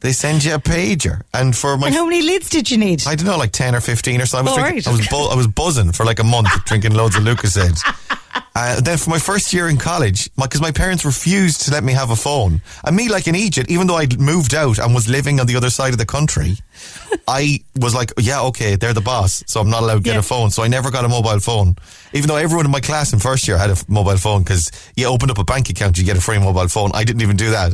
[0.00, 3.06] They send you a pager, and for my And how many lids did you need?
[3.06, 4.38] I don't know, like ten or fifteen or so.
[4.38, 4.88] I was, Oh, drinking, right.
[4.88, 7.78] I was, bu- I was buzzing for like a month, drinking loads of Lucozade.
[8.54, 11.92] Uh, then for my first year in college, because my, parents refused to let me
[11.92, 15.08] have a phone, and me like an Egypt, even though I'd moved out and was
[15.08, 16.56] living on the other side of the country,
[17.28, 20.18] I was like, yeah, okay, they're the boss, so I'm not allowed to get Yeah.
[20.20, 20.50] a phone.
[20.50, 21.76] So I never got a mobile phone,
[22.12, 25.06] even though everyone in my class in first year had a mobile phone because you
[25.06, 26.90] opened up a bank account, you get a free mobile phone.
[26.94, 27.72] I didn't even do that.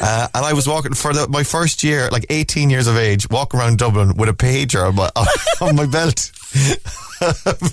[0.00, 3.28] Uh, and I was walking for the, my first year, like 18 years of age,
[3.30, 5.10] walking around Dublin with a pager on my,
[5.68, 6.30] on my belt.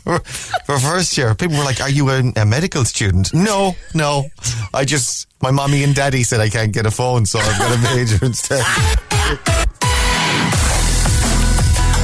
[0.03, 0.19] for,
[0.65, 3.33] for first year, people were like, Are you a, a medical student?
[3.33, 4.25] No, no.
[4.73, 7.77] I just, my mommy and daddy said I can't get a phone, so I've got
[7.77, 8.63] a major instead.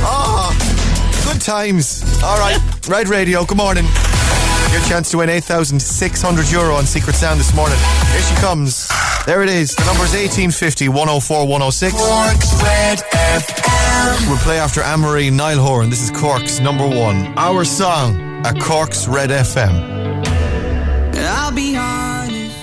[0.01, 0.51] Oh,
[1.32, 2.03] good times.
[2.23, 3.86] All right, Red Radio, good morning.
[4.71, 7.77] Your chance to win 8,600 euro on Secret Sound this morning.
[8.12, 8.88] Here she comes.
[9.25, 9.73] There it is.
[9.75, 11.93] The number is 1850 104 106.
[11.93, 14.27] Cork's Red FM.
[14.29, 15.89] We'll play after Anne-Marie Niall Horan.
[15.89, 17.34] This is Cork's number one.
[17.36, 20.25] Our song at Cork's Red FM.
[21.15, 22.56] I'll be honest.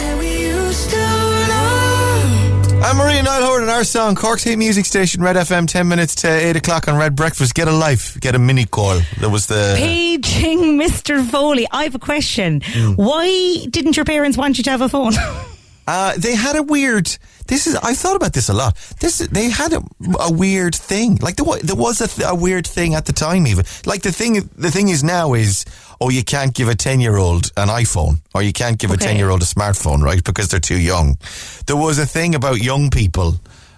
[0.00, 2.72] And we used to love.
[2.82, 6.28] Anne-Marie Niall Horan and our song, Cork's Hate Music Station, Red FM, 10 minutes to
[6.28, 7.54] 8 o'clock on Red Breakfast.
[7.54, 8.18] Get a life.
[8.20, 9.00] Get a mini call.
[9.20, 9.74] That was the...
[9.76, 11.24] Paging Mr.
[11.28, 11.66] Foley.
[11.70, 12.62] I have a question.
[12.64, 12.92] Hmm.
[12.92, 15.12] Why didn't your parents want you to have a phone?
[15.86, 17.16] Uh, they had a weird.
[17.46, 17.76] This is.
[17.76, 18.74] I thought about this a lot.
[19.00, 19.82] This they had a,
[20.20, 21.16] a weird thing.
[21.22, 23.46] Like there was, there was a, th- a weird thing at the time.
[23.46, 24.50] Even like the thing.
[24.56, 25.64] The thing is now is
[26.00, 28.96] oh you can't give a ten year old an iPhone or you can't give a
[28.96, 31.18] ten year old a smartphone right because they're too young.
[31.66, 33.36] There was a thing about young people.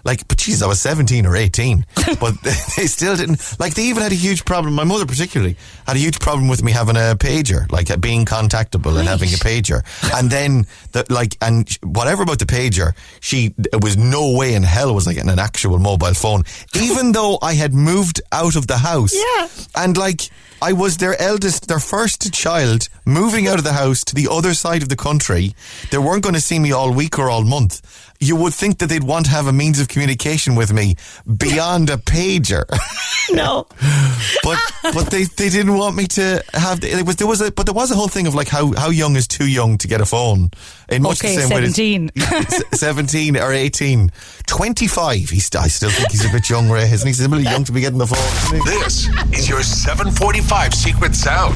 [0.09, 1.85] Like, but geez, I was 17 or 18.
[2.19, 2.33] But
[2.75, 4.73] they still didn't, like, they even had a huge problem.
[4.73, 8.25] My mother, particularly, had a huge problem with me having a pager, like uh, being
[8.25, 9.83] contactable and having a pager.
[10.15, 14.63] And then, the, like, and whatever about the pager, she, it was no way in
[14.63, 16.43] hell was I getting an actual mobile phone.
[16.75, 19.13] Even though I had moved out of the house.
[19.13, 19.47] Yeah.
[19.75, 20.21] And, like,
[20.61, 24.53] I was their eldest, their first child, moving out of the house to the other
[24.53, 25.53] side of the country.
[25.91, 27.81] They weren't going to see me all week or all month.
[28.21, 30.95] You would think that they'd want to have a means of communication with me
[31.37, 32.65] beyond a pager.
[33.31, 33.65] no.
[34.43, 37.65] but but they, they didn't want me to have it was there was a but
[37.65, 40.01] there was a whole thing of like how how young is too young to get
[40.01, 40.51] a phone
[40.89, 42.11] in much Okay, the same way as- 17.
[42.17, 44.11] S- 17 or 18
[44.47, 46.93] 25 he's I still think he's a bit young Ray eh?
[46.93, 48.59] isn't he he's a bit young to be getting the phone?
[48.65, 51.55] This is your 745 Secret Sound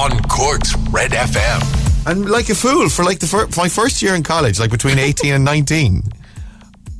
[0.00, 1.97] on Cork's Red FM.
[2.06, 4.98] And like a fool for like the fir- my first year in college like between
[4.98, 6.02] 18 and 19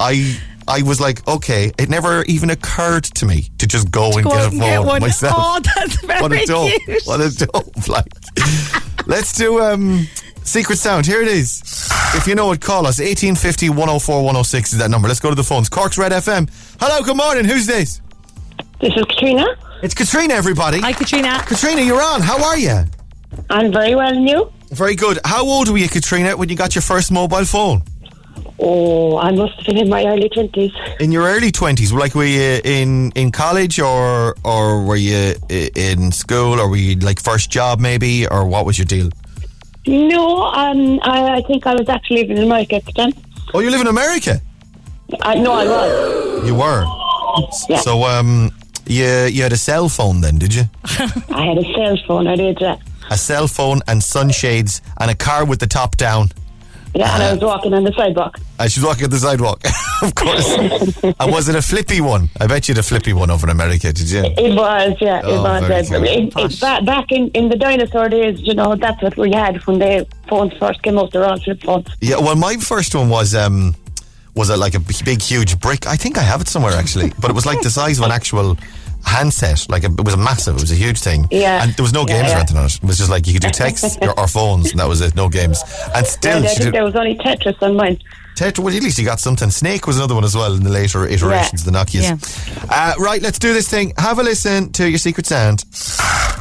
[0.00, 4.24] I I was like okay it never even occurred to me to just go and
[4.24, 5.00] Go get a phone get one.
[5.00, 7.02] myself Oh, that's very what a dope cute.
[7.04, 8.12] what a dope like
[9.06, 10.06] let's do um
[10.44, 11.62] secret sound here it is
[12.14, 15.34] if you know it call us 1850 104 106 is that number let's go to
[15.34, 16.48] the phones Cork's Red FM
[16.80, 18.00] hello good morning who's this
[18.80, 19.46] This is Katrina.
[19.80, 20.80] It's Katrina, everybody.
[20.80, 21.40] Hi, Katrina.
[21.46, 22.20] Katrina, you're on.
[22.20, 22.82] How are you?
[23.48, 24.52] I'm very well, and you?
[24.70, 25.18] Very good.
[25.24, 27.82] How old were you, Katrina, when you got your first mobile phone?
[28.60, 31.00] Oh, I must have been in my early 20s.
[31.00, 36.10] In your early twenties, like were you in in college or or were you in
[36.10, 39.10] school or were you like first job maybe or what was your deal?
[39.86, 43.12] No, um, I, I think I was actually living in America at the time.
[43.54, 44.40] Oh, you live in America.
[45.22, 46.46] I, no, I was.
[46.46, 46.84] You were.
[47.68, 47.80] Yeah.
[47.80, 48.50] So um,
[48.86, 50.64] you you had a cell phone then, did you?
[51.30, 52.76] I had a cell phone, I did, yeah.
[53.10, 56.30] A cell phone and sunshades and a car with the top down.
[56.94, 58.38] Yeah, and I was walking on the sidewalk.
[58.58, 59.62] And she's walking on the sidewalk,
[60.02, 60.48] of course.
[61.20, 62.28] and was it a flippy one?
[62.40, 64.24] I bet you had a flippy one over in America, did you?
[64.24, 65.88] It was, yeah, Oh, it was.
[65.90, 66.44] very cool.
[66.44, 69.64] It, it, back, back in, in the dinosaur days, you know, that's what we had
[69.66, 71.86] when the phones first came out, they were all flip phones.
[72.00, 73.76] Yeah, well, my first one was um,
[74.34, 75.86] was it like a big, huge brick?
[75.86, 78.12] I think I have it somewhere actually, but it was like the size of an
[78.12, 78.56] actual
[79.04, 79.66] handset.
[79.68, 80.56] Like it was a massive.
[80.56, 81.26] It was a huge thing.
[81.30, 81.62] Yeah.
[81.62, 82.76] and there was no Yeah, games or anything on it.
[82.76, 85.14] It was just like you could do text or, or phones, and that was it.
[85.14, 85.62] No games.
[85.94, 87.98] And still, Yeah, I think did, there was only Tetris on mine.
[88.36, 89.50] Tet- well, at least you got something.
[89.50, 92.68] Snake was another one as well in the later iterations, the Nokias.
[92.70, 93.92] Uh, right, let's do this thing.
[93.98, 95.64] Have a listen to your secret sound.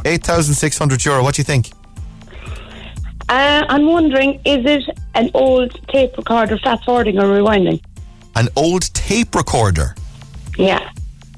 [0.04, 1.22] Eight thousand six hundred euro.
[1.24, 1.70] What do you think?
[3.28, 7.82] Uh, I'm wondering, is it an old tape recorder, fast forwarding or rewinding?
[8.36, 9.94] An old tape recorder.
[10.56, 10.88] Yeah.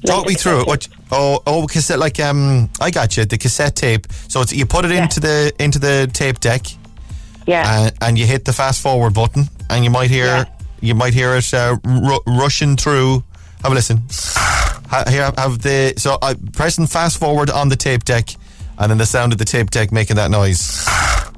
[0.05, 0.67] Talk Like me through it.
[0.67, 0.87] What?
[1.11, 1.99] Oh, oh, cassette.
[1.99, 3.25] Like um, I got you.
[3.25, 4.07] The cassette tape.
[4.27, 5.03] So it's you put it Yeah.
[5.03, 6.65] into the into the tape deck.
[7.47, 7.85] Yeah.
[7.85, 10.45] and, and you hit the fast forward button, and you might hear Yeah.
[10.79, 13.23] you might hear it uh, ru- rushing through.
[13.63, 14.01] Have a listen.
[15.09, 18.29] Here, have the so I pressing fast forward on the tape deck,
[18.77, 20.85] and then the sound of the tape deck making that noise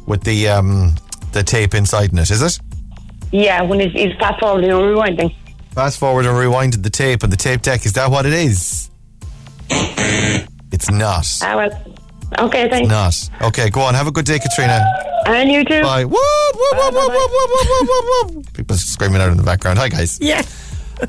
[0.08, 0.96] with the um
[1.34, 2.32] the tape inside in it.
[2.32, 2.60] Is it?
[3.32, 5.34] yeah, when it's, it's fast forwarding or rewinding.
[5.74, 7.86] Fast forward and rewind the tape and the tape deck.
[7.86, 8.90] Is that what it is?
[10.72, 11.28] It's not.
[11.42, 11.96] Ah, well.
[12.40, 12.90] Okay, thanks.
[12.90, 13.48] Not.
[13.50, 13.94] Okay, go on.
[13.96, 14.84] Have a good day, Katrina.
[15.28, 15.82] And you too.
[15.82, 16.06] Bye.
[16.06, 16.16] Whoop,
[16.56, 19.80] whoop, whoop, whoop, whoop, whoop, whoop, whoop, People screaming out in the background.
[19.80, 20.20] Hi, guys.
[20.22, 20.42] Yeah.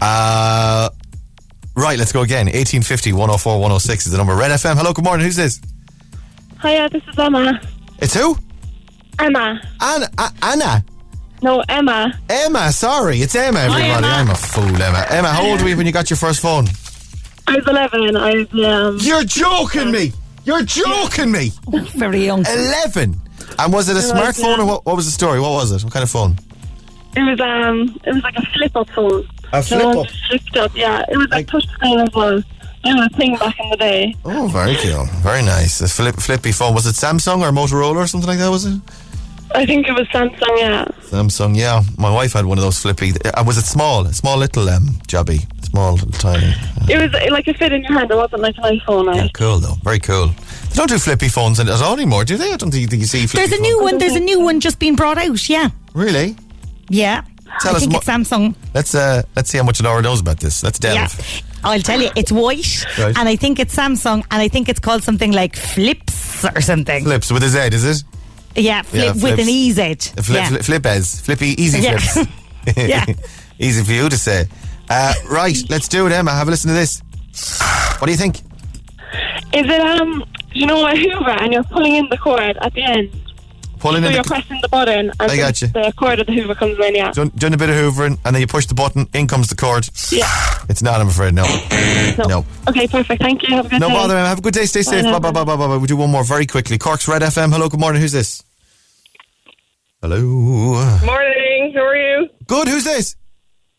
[0.00, 0.88] Uh,
[1.76, 2.46] right, let's go again.
[2.46, 4.34] 1850 104 106 is the number.
[4.34, 4.76] Red FM.
[4.76, 5.24] Hello, good morning.
[5.26, 5.60] Who's this?
[6.62, 7.60] Hiya, this is Emma.
[7.98, 8.36] It's who?
[9.18, 9.60] Emma.
[9.80, 10.08] Anna.
[10.42, 10.84] Anna.
[11.44, 12.18] No, Emma.
[12.30, 12.72] Emma.
[12.72, 13.84] Sorry, it's Emma, everybody.
[14.06, 14.06] Emma.
[14.06, 15.04] I'm a fool, Emma.
[15.10, 16.64] Emma, how old were you when you got your first phone?
[17.46, 18.16] I was 11.
[18.16, 20.12] I was, um, You're joking me.
[20.46, 21.52] You're joking me.
[21.96, 22.46] Very young.
[22.46, 23.20] 11.
[23.58, 24.64] And was it a was, smartphone or yeah.
[24.64, 25.38] what, what was the story?
[25.38, 25.84] What was it?
[25.84, 26.38] What kind of phone?
[27.14, 29.28] it was, um, it was like a flip up phone.
[29.52, 30.10] A So flip it up.
[30.28, 31.04] Flipped up, yeah.
[31.10, 32.38] It was Like- like touch screen as well.
[32.86, 34.14] It was a thing back in the day.
[34.24, 35.04] Oh, very cool.
[35.22, 35.82] Very nice.
[35.82, 36.74] A flip, flippy phone.
[36.74, 38.80] Was it Samsung or Motorola or something like that, was it?
[39.54, 40.84] I think it was Samsung, yeah.
[41.02, 41.82] Samsung, yeah.
[41.96, 43.12] My wife had one of those flippy.
[43.24, 44.04] Uh, was it small?
[44.06, 45.46] Small little um, jobby.
[45.64, 46.52] Small, little, tiny.
[46.88, 48.10] It was uh, like a fit in your hand.
[48.10, 49.14] It wasn't like an iPhone.
[49.14, 49.74] Yeah, cool though.
[49.82, 50.26] Very cool.
[50.28, 52.52] They don't do flippy phones at all anymore, do they?
[52.52, 53.92] I don't think you see flippy There's a new phones.
[53.92, 53.98] one.
[53.98, 55.48] There's a new one just being brought out.
[55.48, 55.70] Yeah.
[55.94, 56.36] Really?
[56.88, 57.22] Yeah.
[57.60, 58.54] Tell I us think mo- it's Samsung.
[58.74, 60.64] Let's uh, let's see how much Laura knows about this.
[60.64, 60.96] Let's delve.
[60.96, 61.40] Yeah.
[61.62, 63.16] I'll tell you, it's white, Right.
[63.16, 67.04] and I think it's Samsung, and I think it's called something like Flips or something.
[67.04, 68.04] Flips with a Z, is it?
[68.56, 70.08] Yeah, flip with an EZ.
[70.24, 70.48] Flip, yeah.
[70.48, 71.98] flip, flip flippy, easy Yeah.
[71.98, 72.28] flips.
[72.76, 73.04] Yeah.
[73.58, 74.46] easy for you to say.
[74.88, 76.30] Uh, right, let's do it, Emma.
[76.32, 77.00] Have a listen to this.
[77.98, 78.36] What do you think?
[79.52, 82.82] Is it, um, you know, a Hoover and you're pulling in the cord at the
[82.82, 83.10] end?
[83.84, 85.68] Pulling So in you're pressing the button and I got you.
[85.68, 87.12] the cord of the Hoover comes in, yeah.
[87.12, 89.06] done, done a bit of hoovering, and then you push the button.
[89.12, 89.86] In comes the cord.
[90.10, 90.24] Yeah.
[90.70, 91.02] It's not.
[91.02, 91.34] I'm afraid.
[91.34, 91.44] No.
[92.16, 92.24] No.
[92.26, 92.46] No.
[92.66, 93.20] Okay, perfect.
[93.20, 93.54] Thank you.
[93.54, 93.94] Have a good No day.
[93.94, 94.16] bother.
[94.16, 94.26] Emma.
[94.28, 94.64] Have a good day.
[94.64, 95.04] Stay safe.
[95.04, 95.18] Bye now.
[95.18, 95.66] bye bye bye bye.
[95.66, 95.76] bye.
[95.76, 96.78] We'll do one more very quickly.
[96.78, 97.52] Cork's Red FM.
[97.52, 97.68] Hello.
[97.68, 98.00] Good morning.
[98.00, 98.42] Who's this?
[100.00, 100.18] Hello.
[101.04, 102.28] Morning, how are you?
[102.46, 102.68] Good.
[102.68, 103.16] Who's this?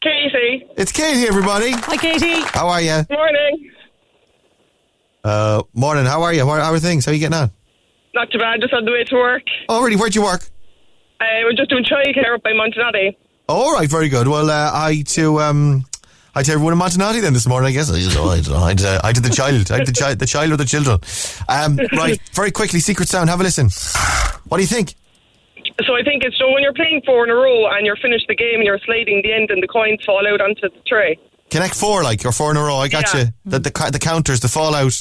[0.03, 0.67] Katie.
[0.77, 1.27] It's Katie.
[1.27, 1.71] Everybody.
[1.71, 2.41] Hi, Katie.
[2.53, 3.05] How are you?
[3.09, 3.71] Morning.
[5.23, 6.05] Uh, morning.
[6.05, 6.41] How are you?
[6.45, 7.05] How are, how are things?
[7.05, 7.49] How are you getting on?
[8.15, 9.43] Not too bad, just on the way to work.
[9.67, 9.97] Oh, really?
[9.97, 10.49] Where'd you work?
[11.19, 13.17] I was just doing childcare up by Montenotte.
[13.47, 14.27] All right, very good.
[14.27, 15.85] Well, uh, I to um,
[16.33, 17.67] I to everyone in Montenotte then this morning.
[17.67, 19.93] I guess I, you know, I, I, uh, I did the child, I did the
[19.93, 20.99] child, the child or the children.
[21.49, 23.29] Um, right, very quickly, secret sound.
[23.29, 23.69] Have a listen.
[24.47, 24.95] What do you think?
[25.85, 28.27] So I think it's so when you're playing four in a row and you're finished
[28.27, 31.19] the game and you're sliding the end and the coins fall out onto the tray.
[31.49, 32.77] Connect four, like, or four in a row.
[32.77, 33.21] I got yeah.
[33.21, 33.25] you.
[33.45, 34.93] The, the, the counters, the fallout.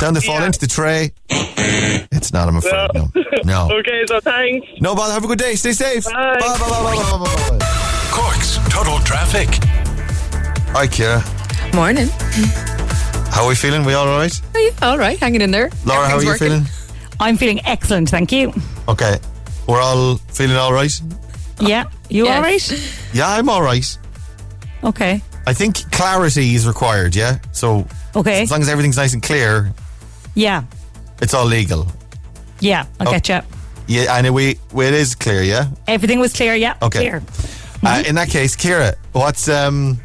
[0.00, 0.46] Down they fall yeah.
[0.46, 1.12] into the tray.
[1.30, 2.90] It's not, I'm afraid.
[2.94, 3.10] No.
[3.14, 3.68] No.
[3.68, 3.76] no.
[3.78, 4.66] okay, so thanks.
[4.80, 5.14] No bother.
[5.14, 5.54] Have a good day.
[5.54, 6.04] Stay safe.
[6.04, 6.12] Bye.
[6.12, 9.48] Bye, bye, bye, bye, bye, bye, Cork's Total Traffic.
[10.72, 11.24] Hi, Kira.
[11.74, 12.08] Morning.
[13.30, 13.84] How are we feeling?
[13.84, 14.40] We all right?
[14.54, 15.18] Oh, are you all right?
[15.18, 15.70] Hanging in there.
[15.84, 16.48] Laura, how are you working.
[16.48, 16.66] feeling?
[17.20, 18.52] I'm feeling excellent, thank you.
[18.88, 19.16] Okay.
[19.66, 20.92] We're all feeling all right?
[21.60, 21.84] Yeah.
[22.08, 22.36] You yes.
[22.36, 22.94] all right?
[23.12, 23.98] Yeah, I'm all right.
[24.84, 25.22] Okay.
[25.48, 27.38] I think clarity is required, yeah?
[27.52, 28.42] So Okay.
[28.42, 29.72] as long as everything's nice and clear,
[30.34, 30.62] Yeah.
[31.20, 31.86] It's all legal.
[32.60, 33.10] Yeah, I'll Oh.
[33.10, 33.40] get you.
[33.88, 35.66] Yeah, and we, well, it is clear, yeah?
[35.86, 36.74] Everything was clear, yeah.
[36.82, 36.98] Okay.
[37.00, 37.22] Clear.
[37.82, 39.98] Uh, in that case, Kira, what's um,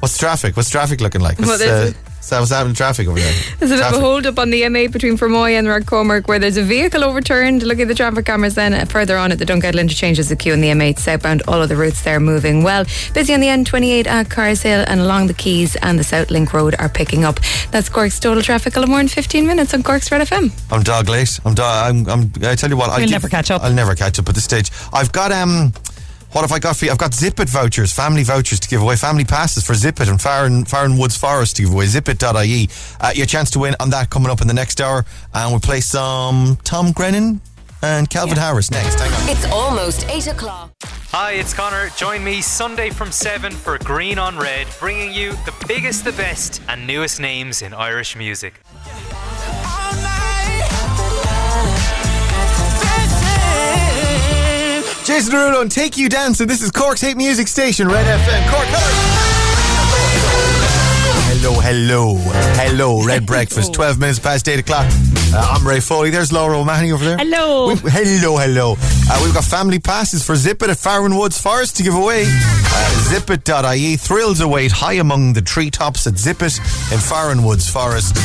[0.00, 0.56] what's traffic?
[0.56, 1.38] What's traffic looking like?
[1.38, 3.32] Well, there's uh, so what's happening to traffic over there?
[3.58, 4.00] There's a bit of a Traffic.
[4.00, 7.62] hold up on the M8 between Fermoy and Rathcormac where there's a vehicle overturned.
[7.62, 8.72] Look at the traffic cameras then.
[8.72, 11.42] Uh, Further on at the Dunkettle interchange is the queue on the M8 southbound.
[11.46, 12.84] All of the routes there moving well.
[13.12, 16.74] Busy on the N28 at Carsale and along the Quays and the South Link Road
[16.78, 17.38] are picking up.
[17.70, 18.76] That's Cork's total traffic.
[18.76, 20.50] All more in 15 minutes on Cork's Red FM.
[20.72, 21.38] I'm dog late.
[21.44, 21.90] I'm dog.
[21.90, 22.32] I'm, I'm.
[22.42, 22.88] I tell you what.
[22.90, 23.62] I We'll give- never catch up.
[23.62, 24.70] I'll never catch up at this stage.
[24.92, 25.72] I've got um.
[26.34, 26.90] What have I got for you?
[26.90, 30.08] I've got Zip It vouchers, family vouchers to give away, family passes for Zip It
[30.08, 32.68] and Farran, Farran Woods Forest to give away, zipit.ie.
[33.00, 35.04] Uh, your chance to win on that coming up in the next hour.
[35.32, 37.40] And we'll play some Tom Grennan
[37.82, 38.98] and Calvin Harris next.
[38.98, 39.28] Hang on.
[39.28, 40.72] It's almost 8 o'clock.
[41.12, 41.90] Hi, it's Connor.
[41.90, 46.60] Join me Sunday from 7 for Green on Red, bringing you the biggest, the best,
[46.68, 48.60] and newest names in Irish music.
[55.04, 56.46] Jason Derulo and Take You Dancing.
[56.46, 58.50] This is Cork's Hate Music Station, Red FM.
[58.50, 58.66] Cork,
[61.28, 62.14] Hello, hello,
[62.56, 64.90] hello, Red Breakfast, 12 minutes past 8 o'clock.
[65.36, 66.10] Uh, I'm Ray Foley.
[66.10, 67.16] There's Laura O'Mahony over there.
[67.18, 67.74] Hello.
[67.74, 68.76] We- hello, hello.
[69.10, 72.22] Uh, we've got family passes for Zip It at Farran Woods Forest to give away.
[72.26, 73.96] Uh, Zipit.ie.
[73.96, 76.56] Thrills await high among the treetops at Zip It
[76.92, 78.16] in Farran Woods Forest.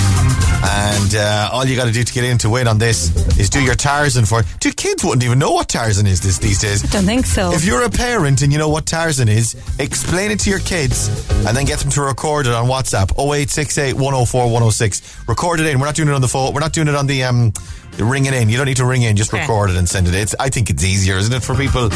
[0.61, 3.49] And uh, all you got to do to get in to win on this is
[3.49, 4.45] do your Tarzan for it.
[4.59, 6.83] Dude, kids wouldn't even know what Tarzan is this these days.
[6.83, 7.51] I don't think so.
[7.53, 11.07] If you're a parent and you know what Tarzan is, explain it to your kids
[11.47, 15.27] and then get them to record it on WhatsApp 0868 104 106.
[15.27, 15.79] Record it in.
[15.79, 16.53] We're not doing it on the phone.
[16.53, 17.51] We're not doing it on the um
[17.97, 18.47] the ring it in.
[18.49, 19.15] You don't need to ring in.
[19.17, 19.41] Just Okay.
[19.41, 20.13] record it and send it.
[20.13, 21.89] It's, I think it's easier, isn't it, for people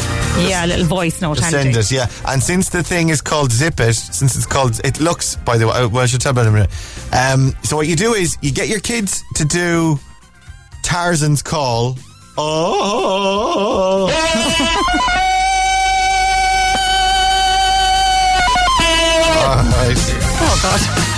[0.46, 1.38] yeah, a little voice note.
[1.38, 1.90] send it?
[1.90, 2.08] Yeah.
[2.26, 5.66] And since the thing is called Zip It, since it's called, it looks, by the
[5.66, 6.70] way, uh, well, I should tell about it in a minute.
[7.12, 9.98] Um, so what you do is you get your kids to do
[10.82, 11.96] Tarzan's call.
[12.36, 14.10] Oh.
[20.46, 21.13] Oh, God.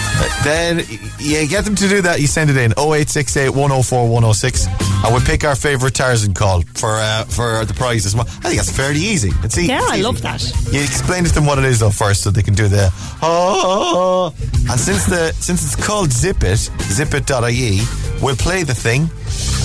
[0.47, 0.79] Then
[1.19, 2.21] you get them to do that.
[2.21, 4.67] You send it in 0868 104 106,
[5.05, 8.27] and we pick our favourite Tarzan call for uh, for the prize as well.
[8.29, 9.33] I think that's fairly easy.
[9.43, 9.67] It's easy.
[9.73, 10.41] Yeah, it's I love that.
[10.73, 14.33] You explain to them what it is though first, so they can do the oh.
[14.71, 17.81] And since the since it's called Zip It, zipit.ie,
[18.23, 19.11] we'll play the thing.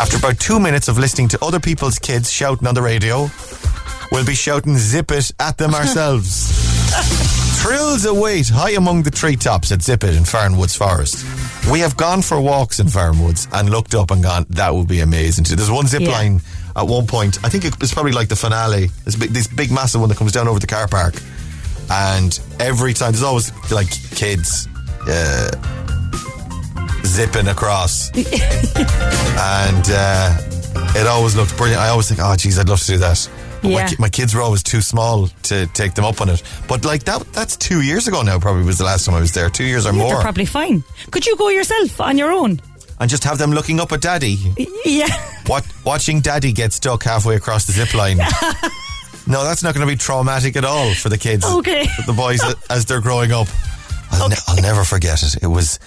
[0.02, 3.30] After about two minutes of listening to other people's kids shouting on the radio,
[4.12, 6.50] we'll be shouting Zip It at them ourselves.
[7.62, 11.24] Thrills await high among the treetops at Zip It in Farran Woods Forest.
[11.72, 14.88] We have gone for walks in Farran Woods and looked up and gone, that would
[14.88, 15.44] be amazing.
[15.44, 15.56] too.
[15.56, 16.10] There's one zip Yeah.
[16.12, 16.42] line
[16.76, 17.38] at one point.
[17.44, 18.90] I think it's probably like the finale.
[19.06, 21.14] This big, this big massive one that comes down over the car park.
[21.92, 24.68] And every time, there's always like kids
[25.08, 25.52] uh,
[27.06, 28.10] zipping across.
[28.18, 30.36] and uh,
[30.96, 31.82] it always looked brilliant.
[31.82, 33.30] I always think, oh, geez, I'd love to do that.
[33.64, 33.88] My, Yeah.
[33.88, 36.42] ki- my kids were always too small to take them up on it.
[36.68, 38.40] But like that, that's two years ago now.
[38.40, 39.50] Probably was the last time I was there.
[39.50, 40.84] Two years or Yeah, more, probably fine.
[41.12, 42.60] Could you go yourself on your own?
[43.00, 44.38] and just have them looking up at Daddy,
[44.86, 45.08] Yeah.
[45.48, 48.18] what, watching Daddy get stuck halfway across the zip line.
[49.28, 51.44] no, that's not going to be traumatic at all for the kids.
[51.44, 51.88] Okay.
[52.06, 53.48] the boys as they're growing up.
[54.12, 55.42] I'll, ne- I'll never forget it.
[55.42, 55.80] It was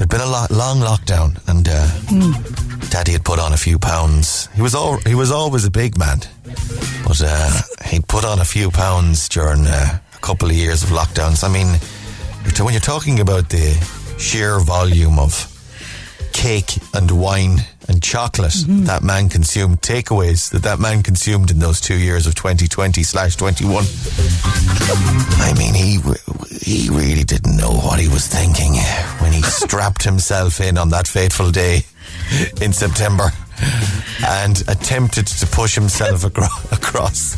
[0.00, 4.48] there'd been a lot, long lockdown, and uh, Daddy had put on a few pounds.
[4.54, 6.20] He was all he was always a big man,
[7.06, 10.88] but uh, he'd put on a few pounds during uh, a couple of years of
[10.88, 11.44] lockdowns.
[11.44, 11.78] I mean,
[12.64, 13.76] when you're talking about the
[14.18, 15.46] sheer volume of
[16.32, 17.58] cake and wine
[17.88, 18.54] and chocolate
[18.86, 23.36] that man consumed, takeaways that that man consumed in those two years of 2020 slash
[23.36, 23.84] 21.
[25.42, 25.98] I mean, he
[26.50, 28.74] he really didn't know what he was thinking
[29.20, 31.84] when he strapped himself in on that fateful day
[32.60, 33.30] in September
[34.26, 37.36] and attempted to push himself acro- across.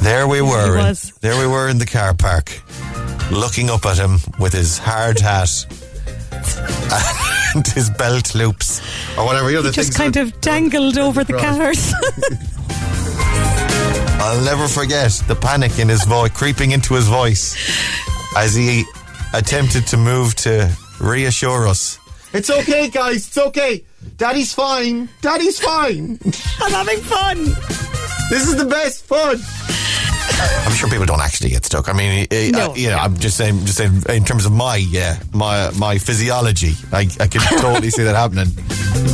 [0.00, 0.78] There we were.
[0.78, 2.60] In- there we were in the car park,
[3.32, 5.50] looking up at him with his hard hat
[7.56, 8.80] and his belt loops
[9.18, 9.50] or whatever.
[9.50, 11.92] You know, the Just kind that- of dangled over the cars.
[14.20, 17.56] I'll never forget the panic in his voice, creeping into his voice
[18.38, 18.84] as he
[19.34, 20.70] attempted to move to
[21.00, 21.98] reassure us.
[22.32, 23.26] It's okay, guys.
[23.26, 23.84] It's okay.
[24.16, 25.08] Daddy's fine.
[25.20, 26.20] Daddy's fine.
[26.60, 27.44] I'm having fun.
[28.30, 29.38] This is the best fun.
[30.40, 31.88] I'm sure people don't actually get stuck.
[31.88, 32.70] I mean, eh, No.
[32.70, 35.98] uh, you know, I'm just saying, just saying, in terms of my, yeah, my my
[35.98, 38.48] physiology, I, I can totally see that happening.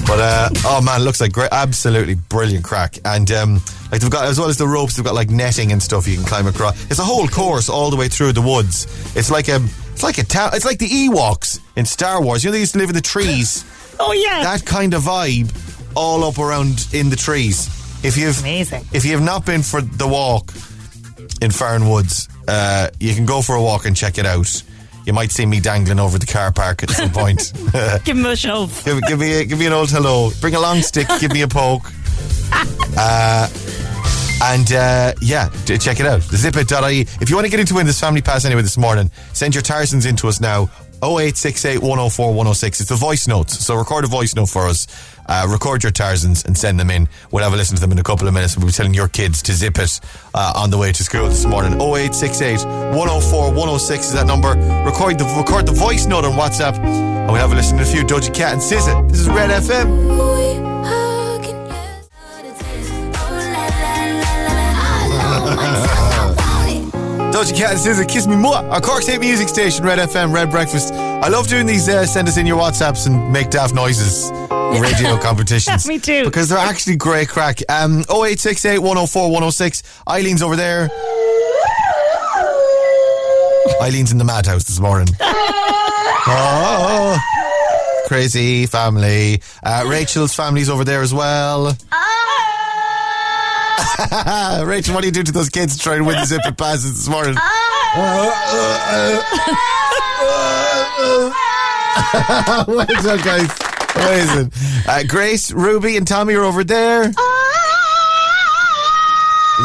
[0.06, 2.98] But uh, oh man, looks like great, absolutely brilliant crack.
[3.04, 3.54] And um,
[3.90, 6.16] like they've got as well as the ropes, they've got like netting and stuff you
[6.16, 6.74] can climb across.
[6.90, 8.84] It's a whole course all the way through the woods.
[9.16, 9.60] It's like a
[9.92, 10.50] It's like a town.
[10.54, 12.42] It's like the Ewoks in Star Wars.
[12.44, 13.64] You know they used to live in the trees.
[14.00, 14.42] Oh yeah.
[14.42, 15.54] That kind of vibe,
[15.94, 17.68] all up around in the trees.
[18.04, 18.84] If you've amazing.
[18.92, 20.51] If you have not been for the walk
[21.41, 24.62] in Farran Woods, uh, you can go for a walk and check it out.
[25.07, 27.53] You might see me dangling over the car park at some point.
[28.05, 28.83] Give him a shove.
[28.85, 30.31] give, give me a, give me an old hello.
[30.41, 31.07] Bring a long stick.
[31.20, 31.83] give me a poke.
[32.97, 33.49] Uh,
[34.43, 36.20] and uh, yeah, check it out.
[36.20, 37.01] Zipit.ie.
[37.20, 39.62] If you want to get into win this family pass anyway this morning, send your
[39.62, 40.70] Tarzans into us now.
[41.03, 42.80] 0868 104 106.
[42.80, 43.51] It's a voice note.
[43.51, 44.86] So record a voice note for us.
[45.26, 47.09] Uh, record your Tarzans and send them in.
[47.30, 48.57] We'll have a listen to them in a couple of minutes.
[48.57, 50.01] We'll be telling your kids to zip it
[50.34, 51.74] uh, on the way to school this morning.
[51.80, 52.64] 0868
[52.97, 54.51] 104 106 is that number.
[54.84, 56.78] Record the record the voice note on WhatsApp.
[56.78, 59.09] And we'll have a listen to a few Doja Cat and SZA.
[59.11, 60.74] This is Red FM.
[67.35, 68.55] Doja Cat and SZA, Kiss Me More.
[68.55, 70.95] Our Cork's hit music station, Red FM, Red Breakfast.
[70.95, 71.89] I love doing these.
[71.89, 74.30] Uh, send us in your WhatsApps and make daft noises.
[74.80, 75.85] Radio competitions.
[75.89, 76.26] Me too.
[76.26, 77.59] Because they're actually great crack.
[77.68, 79.82] Um, 0868 104 106.
[80.09, 80.89] Eileen's over there.
[83.82, 85.09] Eileen's in the madhouse this morning.
[86.28, 87.18] oh,
[88.07, 89.43] crazy family.
[89.64, 91.76] Uh, Rachel's family's over there as well.
[94.64, 97.09] Rachel, what do you do to those kids trying to win the zipper passes this
[97.09, 97.35] morning?
[102.68, 103.51] well done, guys.
[103.97, 104.53] Amazing.
[104.89, 107.12] Uh, Grace, Ruby, and Tommy are over there.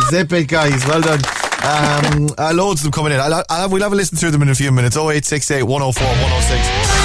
[0.10, 0.86] Zip it, guys.
[0.86, 1.20] Well done.
[1.62, 3.20] Um, uh, loads of them coming in.
[3.20, 4.96] I'll, I'll we'll have a listen through them in a few minutes.
[4.96, 7.00] 0868 104 106.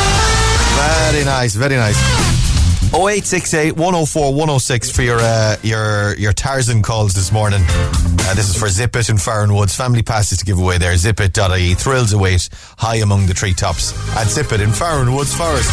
[0.77, 2.54] Very nice, very nice.
[2.95, 7.61] 0868 104 106 for your uh, your your Tarzan calls this morning.
[7.67, 9.75] Uh, this is for Zip It and Farran Woods.
[9.75, 10.95] Family passes to give away there.
[10.95, 11.75] Zipit.ie.
[11.75, 15.73] Thrills await high among the treetops at Zip It in Farran Woods Forest.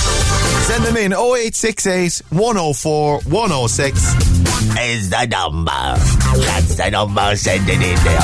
[0.67, 4.41] Send them in 0868 104 106
[4.79, 5.71] is the number.
[5.71, 7.35] That's the number.
[7.35, 8.19] Send it in there.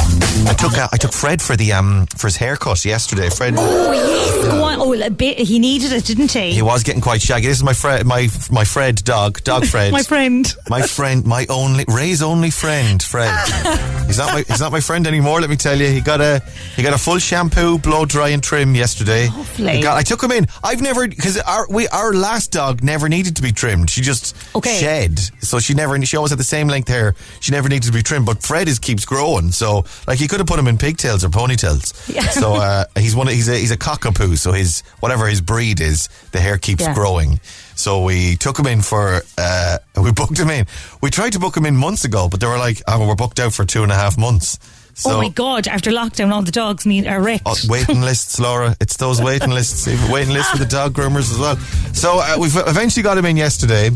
[0.47, 3.29] I took uh, I took Fred for the um for his haircut yesterday.
[3.29, 3.55] Fred.
[3.57, 4.79] Oh yes, go on.
[4.79, 5.37] Oh, a bit.
[5.39, 6.51] He needed it, didn't he?
[6.51, 7.47] He was getting quite shaggy.
[7.47, 9.91] This is my Fred, my my Fred dog, dog Fred.
[9.91, 10.55] My friend.
[10.69, 13.35] my friend, my only Ray's only friend, Fred.
[14.07, 15.41] he's not my he's not my friend anymore.
[15.41, 16.39] Let me tell you, he got a
[16.77, 19.27] he got a full shampoo, blow dry, and trim yesterday.
[19.27, 19.81] Lovely.
[19.81, 20.47] Got, I took him in.
[20.63, 23.89] I've never because our we our last dog never needed to be trimmed.
[23.89, 24.79] She just Okay.
[24.79, 27.13] shed, so she never she always had the same length hair.
[27.41, 28.25] She never needed to be trimmed.
[28.25, 31.27] But Fred is keeps growing, so like you could have put him in pigtails or
[31.29, 32.07] ponytails.
[32.07, 32.21] Yeah.
[32.29, 33.27] So uh, he's one.
[33.27, 34.38] Of, he's a he's a cockapoo.
[34.38, 36.93] So his whatever his breed is, the hair keeps Yeah.
[36.93, 37.41] growing.
[37.78, 40.65] So we took him in for, uh, we booked him in.
[41.01, 43.39] We tried to book him in months ago, but they were like, oh, we're booked
[43.39, 44.57] out for two and a half months.
[44.95, 45.67] So, oh my God!
[45.67, 47.43] After lockdown, all the dogs need are wrecked.
[47.45, 48.75] Oh, waiting lists, Laura.
[48.82, 49.86] It's those waiting lists.
[50.11, 51.55] Waiting lists for the dog groomers as well.
[51.93, 53.91] So uh, we've eventually got him in yesterday,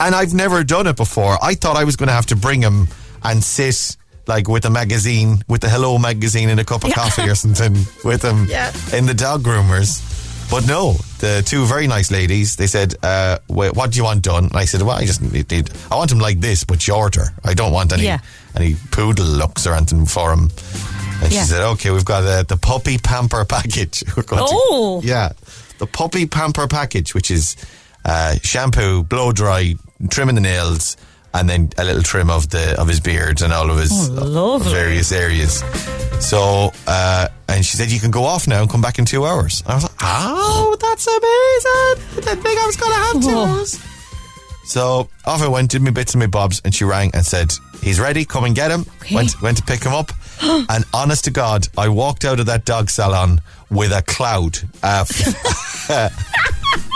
[0.00, 1.36] and I've never done it before.
[1.40, 2.88] I thought I was going to have to bring him
[3.22, 7.28] and sit like with a magazine, with the Hello magazine and a cup of coffee
[7.30, 7.74] or something
[8.04, 8.72] with him Yeah.
[8.92, 10.02] in the dog groomers.
[10.50, 14.22] But no, the two very nice ladies, they said, uh, "Wait, what do you want
[14.22, 14.46] done?
[14.46, 17.26] And I said, well, I just need, need- I want him like this, but shorter.
[17.44, 18.18] I don't want any, Yeah.
[18.56, 20.50] any poodle looks or anything for him.
[21.22, 21.42] And Yeah.
[21.42, 24.02] she said, okay, we've got uh, the puppy pamper package.
[24.14, 25.00] Going to- Oh.
[25.04, 25.30] yeah.
[25.78, 27.54] The puppy pamper package, which is
[28.04, 29.76] uh, shampoo, blow dry,
[30.10, 30.96] trimming the nails,
[31.34, 34.58] and then a little trim of the of his beard and all of his Oh,
[34.58, 35.62] various areas.
[36.20, 39.24] So, uh, and she said, you can go off now and come back in two
[39.24, 39.62] hours.
[39.66, 42.18] I was like, oh, that's amazing.
[42.18, 43.58] I didn't think I was going to have two Oh.
[43.58, 43.80] hours.
[44.64, 47.52] So off I went, did my bits and my bobs, and she rang and said,
[47.82, 48.24] "He's ready.
[48.24, 50.12] Come and get him." Went went to pick him up,
[50.42, 54.58] and honest to God, I walked out of that dog salon with a cloud.
[54.80, 55.04] Uh,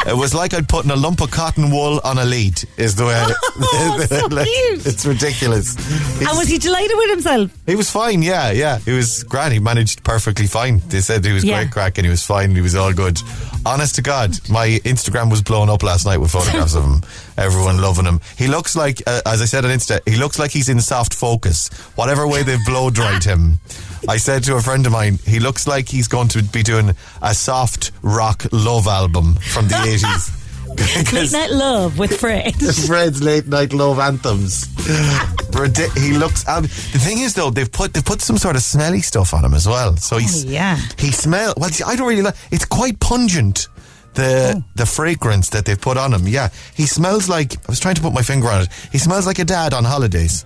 [0.06, 2.62] it was like I'd put in a lump of cotton wool on a lead.
[2.76, 3.24] Is the way.
[3.56, 4.84] Oh, so cute.
[4.86, 5.76] It's ridiculous.
[6.18, 7.50] and was he delighted with himself?
[7.66, 8.78] He was fine, yeah, yeah.
[8.78, 9.52] He was grand.
[9.52, 10.80] He managed perfectly fine.
[10.88, 11.62] They said he was Yeah.
[11.62, 12.52] great crack and he was fine.
[12.54, 13.18] He was all good.
[13.66, 17.02] Honest to God, my Instagram was blown up last night with photographs of him.
[17.38, 18.20] Everyone loving him.
[18.36, 21.14] He looks like, uh, as I said on Insta, he looks like he's in soft
[21.14, 21.68] focus.
[21.94, 23.58] Whatever way they've blow dried him.
[24.06, 26.90] I said to a friend of mine, he looks like he's going to be doing
[27.22, 30.43] a soft rock love album from the 80s.
[30.78, 32.54] Late Because- night love with Fred.
[32.86, 34.66] Fred's late night love anthems.
[35.54, 36.46] Ridi- he looks.
[36.48, 36.68] Um, the
[36.98, 39.66] thing is, though, they've put they've put some sort of smelly stuff on him as
[39.68, 39.96] well.
[39.96, 40.76] So he's Oh, yeah.
[40.98, 41.54] he smell.
[41.56, 42.34] Well, see, I don't really like.
[42.50, 43.68] It's quite pungent.
[44.14, 44.64] The Oh.
[44.76, 46.26] the fragrance that they've put on him.
[46.28, 47.54] Yeah, he smells like.
[47.54, 48.68] I was trying to put my finger on it.
[48.92, 50.44] He smells like a dad on holidays.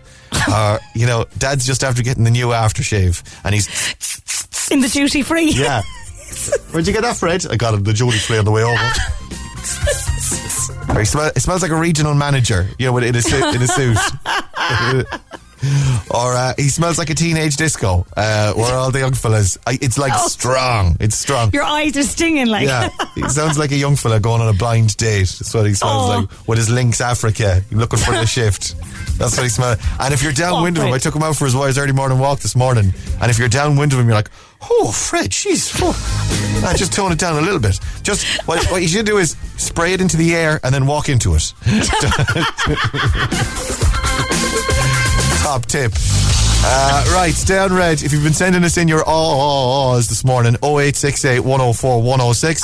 [0.50, 3.66] or you know, dad's just after getting the new aftershave, and he's
[4.70, 5.50] in the duty free.
[5.50, 5.82] yeah.
[6.70, 7.46] Where'd you get that, Fred?
[7.50, 7.84] I got it.
[7.84, 8.90] The duty free on the way over.
[11.00, 13.68] It, smell, it smells like a regional manager, you know, in a, suit, in a
[13.68, 13.96] suit.
[16.10, 19.58] or uh, he smells like a teenage disco, uh, where all the young fellas.
[19.66, 20.28] I, it's like Oh.
[20.28, 20.96] strong.
[21.00, 21.50] It's strong.
[21.52, 22.66] Your eyes are stinging like.
[22.66, 25.28] Yeah, he sounds like a young fella going on a blind date.
[25.38, 26.18] That's what he smells Oh.
[26.20, 28.74] like with his Lynx Africa, looking for the shift.
[29.18, 29.78] That's what he smells.
[30.00, 32.40] And if you're downwind of him, I took him out for his early morning walk
[32.40, 32.92] this morning.
[33.20, 34.30] And if you're downwind of him, you're like,
[34.62, 36.74] oh, Fred, jeez, oh.
[36.76, 37.78] Just tone it down a little bit.
[38.02, 41.08] Just what, what you should do is spray it into the air and then walk
[41.08, 41.52] into it.
[45.42, 45.92] Top tip.
[46.60, 48.02] Uh, right, on red.
[48.02, 52.62] If you've been sending us in your oh, oh, ohs this morning, 0868 104 106.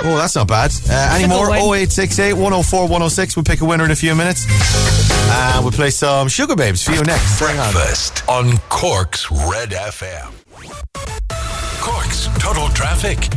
[0.00, 0.72] Oh, that's not bad.
[0.88, 1.46] Uh, any more?
[1.46, 1.78] good one.
[1.78, 3.36] 0868 104 106.
[3.36, 4.46] We'll pick a winner in a few minutes.
[5.30, 7.38] Uh, we'll play some Sugababes for you next.
[7.38, 7.72] Hang on.
[7.72, 10.32] Breakfast on Cork's Red FM.
[11.80, 13.28] Cork's Total Traffic.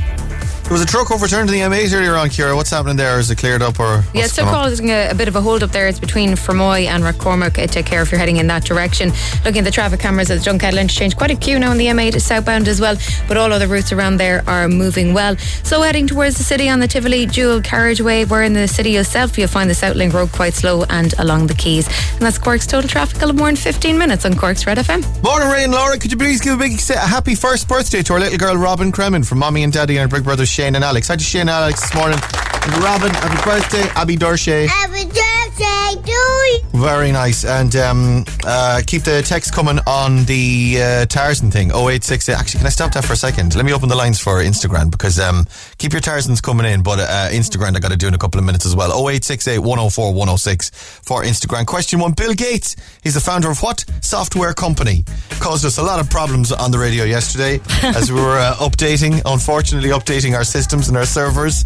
[0.71, 2.55] There was a truck overturned in the M8 earlier on, Kira.
[2.55, 3.19] What's happening there?
[3.19, 4.05] Is it cleared up or?
[4.13, 5.85] Yeah, it's still causing a, a bit of a hold up there.
[5.89, 7.61] It's between Fermoy and Rathcormac.
[7.61, 9.11] Uh, Take care if you're heading in that direction.
[9.43, 11.87] Looking at the traffic cameras at the Dunkettle interchange, quite a queue now on the
[11.87, 12.95] M8 southbound as well,
[13.27, 15.35] but all other routes around there are moving well.
[15.65, 19.37] So heading towards the city on the Tivoli dual carriageway, where in the city itself
[19.37, 21.87] you'll find the Southlink Road quite slow and along the quays.
[22.13, 25.03] And that's Cork's total traffic of more than 15 minutes on Cork's Red FM.
[25.21, 25.97] Morning, Ray and Laura.
[25.97, 28.89] Could you please give a big a happy first birthday to our little girl Robin
[28.93, 31.07] Kremen from mommy and daddy and her big brothers Shane and Alex.
[31.07, 32.19] Hi to Shane and Alex this morning.
[32.21, 34.67] And Robin, happy birthday, Abby Dorsey.
[34.67, 35.05] Happy
[35.51, 36.59] birthday to you.
[36.73, 37.45] Very nice.
[37.45, 41.69] And um, uh, keep the text coming on the uh, Tarzan thing.
[41.69, 42.33] 0868.
[42.35, 43.55] Actually, can I stop that for a second?
[43.55, 45.45] Let me open the lines for Instagram because um,
[45.77, 48.39] keep your Tarzans coming in, but uh, Instagram I got to do in a couple
[48.39, 48.89] of minutes as well.
[48.91, 50.69] 0868 104 106
[51.03, 51.65] for Instagram.
[51.65, 55.03] Question one Bill Gates, he's the founder of what software company?
[55.39, 59.21] Caused us a lot of problems on the radio yesterday as we were uh, updating,
[59.25, 61.65] unfortunately, updating our systems and our servers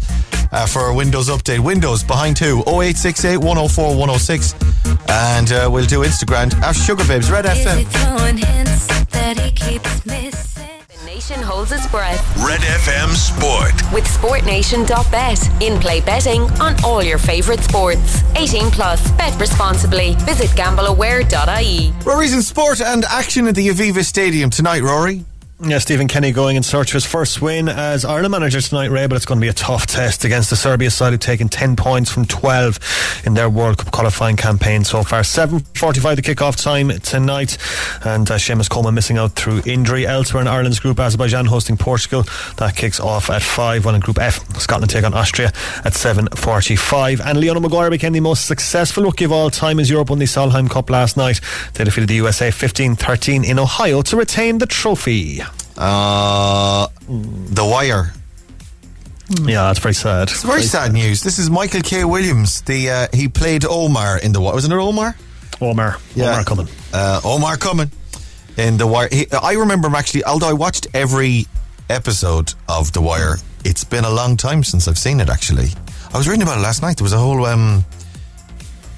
[0.52, 1.60] uh, for our Windows update.
[1.60, 4.54] Windows behind two 0868 104 106.
[5.08, 7.86] And uh, we'll do Instagram after Sugababes, Red FM.
[7.86, 10.62] throwing hints that he keeps missing?
[10.88, 12.20] The nation holds its breath.
[12.44, 13.74] Red FM Sport.
[13.92, 15.62] With SportNation.bet.
[15.62, 18.22] In play betting on all your favourite sports.
[18.36, 19.10] 18 plus.
[19.12, 20.14] Bet responsibly.
[20.20, 21.92] Visit gambleaware.ie.
[22.02, 25.24] Ruairi's in sport and action at the Aviva Stadium tonight, Ruairi.
[25.64, 29.06] Yeah, Stephen Kenny going in search of his first win as Ireland manager tonight, Ray,
[29.06, 31.76] but it's going to be a tough test against the Serbia side who've taken 10
[31.76, 32.78] points from 12
[33.24, 35.22] in their World Cup qualifying campaign so far.
[35.22, 37.56] 7.45 the kick-off time tonight
[38.04, 40.06] and uh, Seamus Coleman missing out through injury.
[40.06, 42.24] Elsewhere in Ireland's group, Azerbaijan hosting Portugal.
[42.58, 45.48] That kicks off at 5, while in Group F, Scotland take on Austria
[45.86, 47.24] at 7.45.
[47.24, 50.26] And Leona Maguire became the most successful rookie of all time as Europe won the
[50.26, 51.40] Solheim Cup last night.
[51.72, 55.45] They defeated the USA 15-13 in Ohio to retain the trophy.
[55.78, 58.12] Uh, the Wire.
[59.42, 60.30] Yeah, that's very sad.
[60.30, 61.22] It's very sad news.
[61.22, 62.04] This is Michael K.
[62.04, 62.62] Williams.
[62.62, 64.54] The uh, he played Omar in the Wire.
[64.54, 65.16] Wasn't it Omar?
[65.60, 65.96] Omar.
[66.14, 66.30] Yeah.
[66.30, 66.68] Omar coming.
[66.92, 67.90] Uh, Omar coming
[68.56, 69.08] in the Wire.
[69.10, 70.24] He, I remember him actually.
[70.24, 71.46] Although I watched every
[71.90, 75.28] episode of the Wire, it's been a long time since I've seen it.
[75.28, 75.68] Actually,
[76.14, 76.96] I was reading about it last night.
[76.96, 77.84] There was a whole um,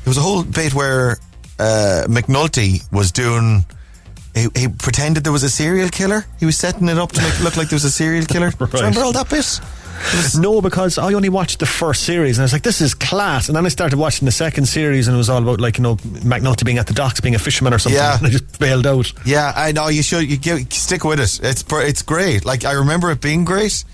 [0.04, 1.12] there was a whole bit where
[1.58, 3.64] uh, McNulty was doing.
[4.38, 6.24] He, he pretended there was a serial killer.
[6.40, 8.52] He was setting it up to make it look like there was a serial killer.
[8.60, 9.60] You remember all that bit?
[10.38, 13.48] No, because I only watched the first series and I was like, this is class.
[13.48, 15.82] And then I started watching the second series and it was all about, like, you
[15.82, 17.98] know, McNulty being at the docks, being a fisherman or something.
[18.00, 18.16] Yeah.
[18.18, 19.12] And I just bailed out.
[19.26, 20.30] Yeah, I know you should.
[20.30, 21.40] You give, stick with it.
[21.42, 22.44] It's it's great.
[22.44, 23.84] Like I remember it being great,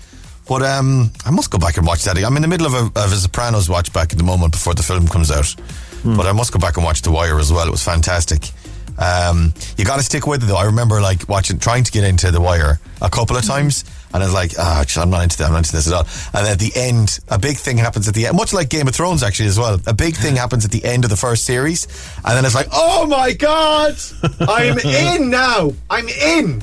[0.47, 2.17] but um, I must go back and watch that.
[2.17, 4.73] I'm in the middle of a, of a Sopranos watch back at the moment before
[4.75, 5.55] the film comes out,
[6.03, 7.67] but I must go back and watch The Wire as well.
[7.67, 8.51] It was fantastic.
[8.97, 10.55] Um, you got to stick with it though.
[10.57, 13.83] I remember like watching, trying to get into The Wire a couple of times,
[14.13, 15.45] and I was like, ah, I'm not into that.
[15.45, 16.07] I'm not into this at all.
[16.33, 18.95] And at the end, a big thing happens at the end, much like Game of
[18.95, 19.79] Thrones actually as well.
[19.87, 21.85] A big thing happens at the end of the first series,
[22.23, 23.95] and then it's like, oh my god,
[24.41, 25.73] I'm in now.
[25.89, 26.61] I'm in.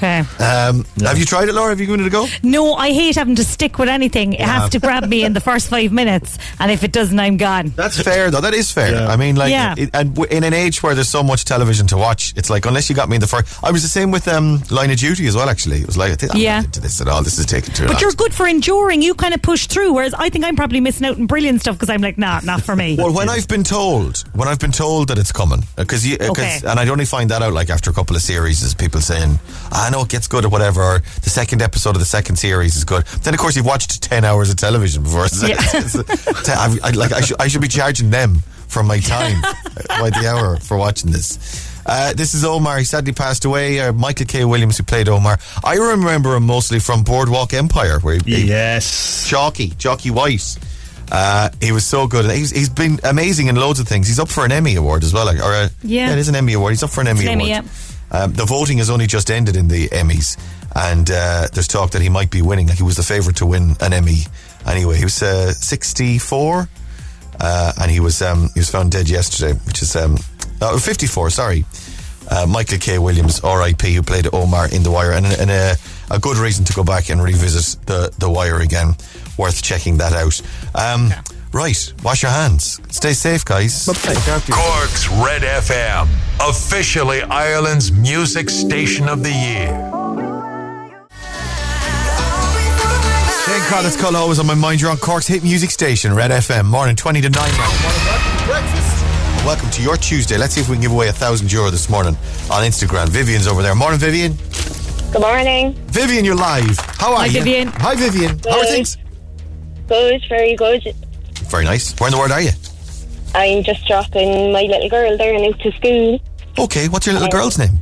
[0.00, 0.20] Okay.
[0.42, 1.68] Um, Have you tried it, Laura?
[1.68, 2.26] Have you given it a go?
[2.42, 4.32] No, I hate having to stick with anything.
[4.32, 4.60] It Yeah.
[4.60, 7.74] has to grab me in the first five minutes, and if it doesn't, I'm gone.
[7.76, 8.40] That's fair, though.
[8.40, 9.06] That is fair.
[9.06, 9.74] I mean, like, Yeah.
[9.76, 12.64] it, and w- in an age where there's so much television to watch, it's like
[12.64, 13.46] unless you got me in the first.
[13.62, 15.50] I was the same with um, Line of Duty as well.
[15.50, 16.56] Actually, it was like, I think I'm Yeah.
[16.60, 17.22] not into this at all.
[17.22, 17.92] This is taking too long.
[17.92, 19.02] But you're good for enduring.
[19.02, 21.74] You kind of push through, whereas I think I'm probably missing out on brilliant stuff
[21.76, 22.96] because I'm like, nah, not for me.
[23.00, 26.28] Well, when I've been told, when I've been told that it's coming, because you, uh,
[26.28, 26.60] 'cause- Okay.
[26.66, 29.38] and I'd only find that out like after a couple of series, is people saying,
[29.90, 32.76] "I know it gets good or whatever," or the second episode of the second series
[32.76, 33.04] is good.
[33.22, 35.26] Then of course you've watched ten hours of television before.
[35.26, 35.54] It's, Yeah.
[35.54, 39.42] it's- it's- I, I, like I should, I should be charging them for my time
[39.88, 41.66] by the hour for watching this.
[41.86, 42.78] Uh, this is Omar.
[42.78, 43.80] He sadly passed away.
[43.80, 44.44] Uh, Michael K.
[44.44, 45.38] Williams, who played Omar.
[45.64, 50.56] I remember him mostly from Boardwalk Empire, where he, yes, Chalky, Chalky White.
[51.10, 52.30] Uh, he was so good.
[52.30, 54.06] He's, he's been amazing in loads of things.
[54.06, 56.12] He's up for an Emmy award as well, like, or a, Yeah.
[56.12, 56.72] it is an Emmy award.
[56.72, 57.50] He's up for an Emmy It's an award.
[57.50, 57.68] Emmy,
[58.12, 60.36] Um, the voting has only just ended in the Emmys,
[60.74, 62.68] and uh, there's talk that he might be winning.
[62.68, 64.22] He was the favourite to win an Emmy.
[64.66, 66.68] Anyway, he was uh, 64,
[67.40, 70.16] uh, and he was um, he was found dead yesterday, which is um,
[70.60, 71.30] uh, 54.
[71.30, 71.64] Sorry,
[72.30, 72.98] uh, Michael K.
[72.98, 75.76] Williams, R.I.P., who played Omar in The Wire, and, and a,
[76.10, 78.94] a good reason to go back and revisit the The Wire again.
[79.38, 80.40] Worth checking that out.
[80.74, 81.12] Um,
[81.52, 82.80] Right, wash your hands.
[82.90, 83.88] Stay safe, guys.
[83.88, 84.44] Look after yourself.
[84.50, 86.08] Cork's Red FM,
[86.40, 89.66] officially Ireland's music station of the year.
[93.46, 94.80] Shane Carter's call always on my mind.
[94.80, 96.66] You're on Cork's hit music station, Red FM.
[96.66, 98.46] Morning, 20 to 9 now.
[98.46, 99.04] Breakfast.
[99.44, 100.36] Welcome to your Tuesday.
[100.38, 102.14] Let's see if we can give away a thousand euro this morning
[102.48, 103.08] on Instagram.
[103.08, 103.74] Vivian's over there.
[103.74, 104.34] Morning, Vivian.
[105.10, 105.74] Good morning.
[105.88, 106.78] Vivian, you're live.
[106.78, 107.42] How are Hi, you?
[107.42, 107.68] Vivian.
[107.78, 108.38] Hi, Vivian.
[108.48, 108.96] How are things?
[109.88, 110.94] Good, very good.
[111.50, 111.98] Very nice.
[111.98, 112.50] Where in the world are you?
[113.34, 116.20] I'm just dropping my little girl there now to school.
[116.58, 117.78] Okay, what's your little Um, girl's name?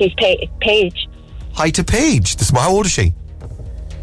[0.00, 1.08] She's pa- Paige.
[1.54, 2.36] Hi to Paige.
[2.36, 3.12] This, how old is she?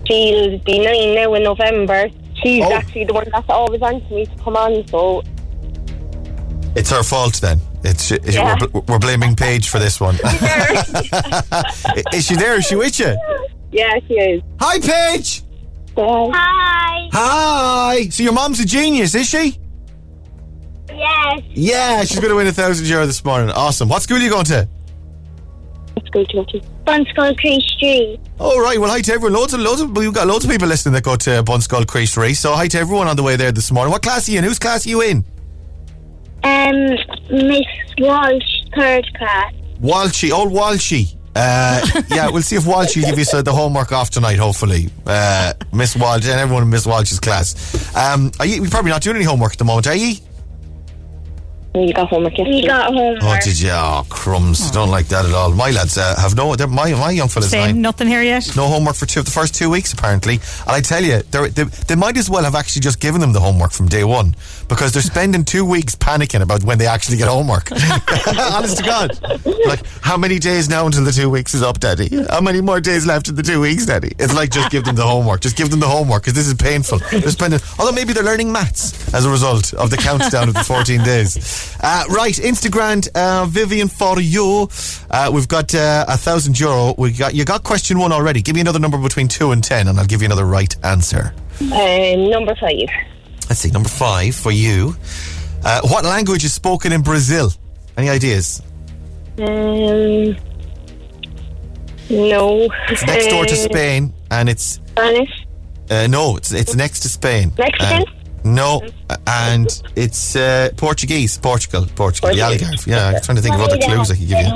[0.07, 2.09] She'll be nine now in November.
[2.43, 2.73] She's Oh.
[2.73, 5.23] actually the one that's always on to me to come on, so
[6.75, 7.59] It's her fault then.
[7.83, 8.55] It's, Yeah.
[8.59, 10.15] we're, bl- we're blaming Paige for this one.
[12.13, 12.57] is she there?
[12.57, 13.15] Is she with you?
[13.71, 14.41] yeah, she is.
[14.59, 15.41] Hi, Paige.
[16.05, 17.09] Hi.
[17.11, 18.09] Hi.
[18.09, 19.57] So your mom's a genius, is she?
[20.89, 21.41] Yes.
[21.49, 23.49] Yeah, she's going to win a thousand euro this morning.
[23.51, 23.89] Awesome.
[23.89, 24.67] What school are you going to?
[26.05, 26.59] School to go to.
[26.85, 28.19] Bunscoil Creek Street.
[28.39, 28.79] All right.
[28.79, 29.33] well hi to everyone.
[29.33, 32.09] Loads of loads of we've got loads of people listening that go to Bunscoil Crease
[32.11, 32.33] Street.
[32.33, 33.91] So hi to everyone on the way there this morning.
[33.91, 34.43] What class are you in?
[34.43, 35.23] Whose class are you in?
[36.43, 36.75] Um,
[37.29, 37.65] Miss
[37.99, 39.53] Walsh, third class.
[39.81, 41.18] Walshy, old Walshy.
[41.35, 44.37] Uh, yeah, we'll see if Walsh will give you uh, the homework off tonight.
[44.39, 47.95] Hopefully, uh, Miss Walsh and everyone in Miss Walsh's class.
[47.95, 48.61] Um, are you?
[48.61, 50.15] You're probably not doing any homework at the moment, are you?
[51.75, 52.61] You got homework yesterday.
[52.61, 53.19] We got homework.
[53.21, 53.69] Oh, did you?
[53.69, 54.71] Oh, crumbs!
[54.71, 55.51] Don't like that at all.
[55.53, 56.55] My lads uh, have no.
[56.55, 57.81] they're- My my young fellas Same, nine.
[57.81, 58.55] nothing here yet.
[58.55, 60.33] No homework for two, the first two weeks, apparently.
[60.33, 63.39] And I tell you, they, they might as well have actually just given them the
[63.39, 64.35] homework from day one
[64.69, 67.71] because they're spending two weeks panicking about when they actually get homework.
[68.53, 69.19] Honest to God.
[69.65, 72.23] Like, how many days now until the two weeks is up, Daddy?
[72.29, 74.13] How many more days left in the two weeks, Daddy?
[74.19, 75.41] It's like, just give them the homework.
[75.41, 76.99] Just give them the homework because this is painful.
[77.09, 80.63] They're spending, although maybe they're learning maths as a result of the countdown of the
[80.63, 81.75] 14 days.
[81.81, 84.69] Uh, right, Instagram, uh, Vivian, for you.
[85.09, 86.93] Uh, we've got uh, a thousand euro.
[86.97, 88.41] We got You got question one already.
[88.41, 91.33] Give me another number between two and ten, and I'll give you another right answer.
[91.61, 92.87] Um, number five.
[93.49, 94.95] Let's see, number five for you.
[95.63, 97.51] Uh, what language is spoken in Brazil?
[97.97, 98.61] Any ideas?
[99.39, 100.35] Um,
[102.09, 102.67] no.
[102.89, 105.45] It's next door to Uh, Spain, and it's Spanish.
[105.89, 107.51] uh, no, it's it's next to Spain.
[107.57, 108.03] Mexican?
[108.03, 108.05] Uh,
[108.45, 108.81] no,
[109.27, 111.37] and it's uh, Portuguese.
[111.37, 112.29] Portugal, Portugal.
[112.33, 112.85] The Algarve.
[112.87, 114.53] Yeah, I'm trying to think of other clues I could give you.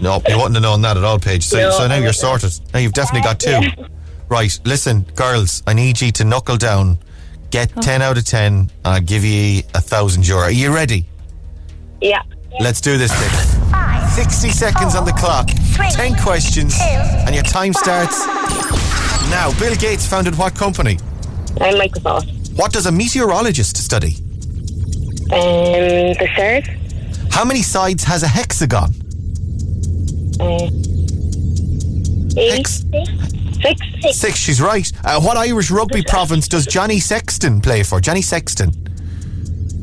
[0.00, 1.44] No, you wouldn't have known that at all, Paige.
[1.44, 2.52] So, No, so now you're sorted.
[2.74, 3.60] Now you've definitely got two.
[4.28, 6.98] Right, listen, girls, I need you to knuckle down,
[7.50, 10.42] get 10 out of 10, and I'll give you a thousand euro.
[10.42, 11.04] Are you ready?
[12.00, 12.22] Yeah.
[12.60, 13.30] Let's do this thing.
[14.10, 15.48] 60 seconds on the clock,
[15.92, 18.26] 10 questions, and your time starts
[19.30, 19.52] now.
[19.58, 20.98] Bill Gates founded what company?
[21.60, 22.56] I'm Microsoft.
[22.56, 24.16] What does a meteorologist study?
[25.32, 26.66] Um, the third.
[27.30, 28.90] How many sides has a hexagon?
[30.40, 30.68] Uh,
[32.36, 32.84] eight.
[33.62, 34.18] Six.
[34.18, 34.90] Six, she's right.
[35.04, 38.00] Uh, what Irish rugby province does Johnny Sexton play for?
[38.00, 38.70] Johnny Sexton.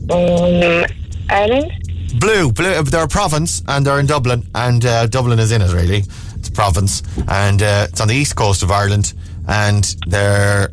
[0.09, 0.85] Um,
[1.29, 1.71] Ireland.
[2.19, 2.81] Blue, blue.
[2.83, 5.73] They're a province, and they're in Dublin, and uh, Dublin is in it.
[5.73, 6.03] Really,
[6.35, 9.13] it's a province, and uh, it's on the east coast of Ireland,
[9.47, 10.69] and they're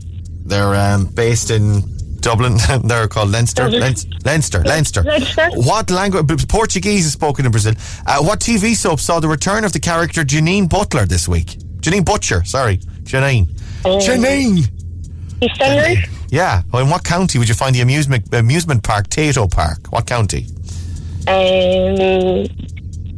[0.46, 1.82] they're um, based in
[2.20, 2.56] Dublin.
[2.84, 5.02] they're called Leinster, Leinster, Leinster, Leinster.
[5.02, 5.50] Leinster.
[5.54, 6.48] What language?
[6.48, 7.74] Portuguese is spoken in Brazil.
[8.06, 11.58] Uh, what TV soap saw the return of the character Janine Butler this week?
[11.84, 13.46] Janine Butcher, sorry, Janine.
[13.84, 14.64] Janine.
[15.42, 16.08] EastEnders.
[16.30, 16.62] Yeah.
[16.72, 19.86] Well, in what county would you find the amusement amusement park Tayto Park?
[19.90, 20.46] What county?
[21.28, 22.46] Um,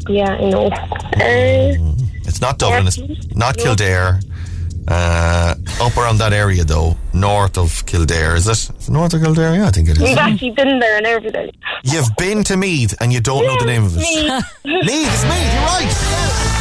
[0.09, 0.67] yeah, I know.
[0.67, 1.95] Uh,
[2.29, 2.89] It's not Dublin.
[2.89, 4.21] It's not Kildare.
[4.89, 8.37] Uh, up around that area though, north of Kildare.
[8.37, 8.53] Is it?
[8.79, 9.55] Is it north of Kildare?
[9.55, 10.03] Yeah, I think it is.
[10.03, 11.51] we've actually been there and everything.
[11.85, 14.01] You've been to Meath and you don't know the name of it.
[14.01, 14.45] Meath.
[14.65, 15.55] Meath, it's Meath.
[15.55, 16.56] You're right.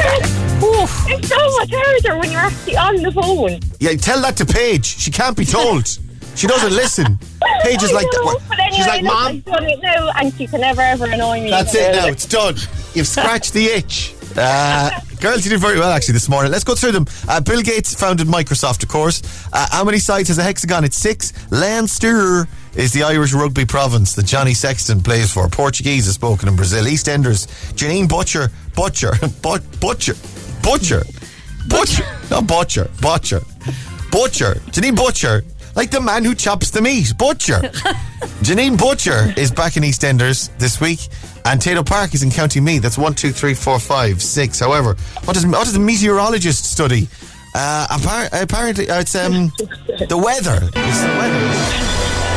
[0.00, 3.60] It's so much harder when you're actually on the phone.
[3.80, 4.84] Yeah, tell that to Paige.
[4.86, 5.86] She can't be told.
[6.34, 7.18] She doesn't listen.
[7.62, 9.40] Paige is like, know, what- anyway, She's like, Mom.
[9.40, 11.50] Done it now, and she can never ever annoy me.
[11.50, 12.06] That's it now.
[12.06, 12.54] It's done.
[12.94, 14.14] You've scratched the itch.
[14.36, 14.90] Uh,
[15.20, 16.52] girls, you did very well actually this morning.
[16.52, 17.06] Let's go through them.
[17.28, 19.20] Uh, Bill Gates founded Microsoft, of course.
[19.52, 20.84] Uh, how many sides has a hexagon?
[20.84, 21.32] It's six.
[21.50, 22.46] Leinster
[22.78, 25.48] is the Irish rugby province that Johnny Sexton plays for.
[25.48, 26.84] Portuguese is spoken in Brazil.
[26.84, 27.48] EastEnders.
[27.74, 28.50] Janine Butcher.
[28.74, 29.12] Butcher.
[29.42, 30.14] But, butcher.
[30.62, 31.02] Butcher.
[31.66, 32.04] Butcher.
[32.30, 32.88] Not Butcher.
[33.00, 33.40] Butcher.
[34.12, 34.54] Butcher.
[34.70, 35.44] Janine Butcher.
[35.74, 37.12] Like the man who chops the meat.
[37.18, 37.60] Butcher.
[38.42, 41.00] Janine Butcher is back in EastEnders this week,
[41.44, 42.82] and Tayto Park is in County Meath.
[42.82, 44.58] That's one, two, three, four, five, six.
[44.60, 47.08] However, what does what does a meteorologist study?
[47.54, 49.52] Uh, appar- apparently, uh, it's um,
[50.08, 50.68] the weather.
[50.74, 52.27] It's the weather.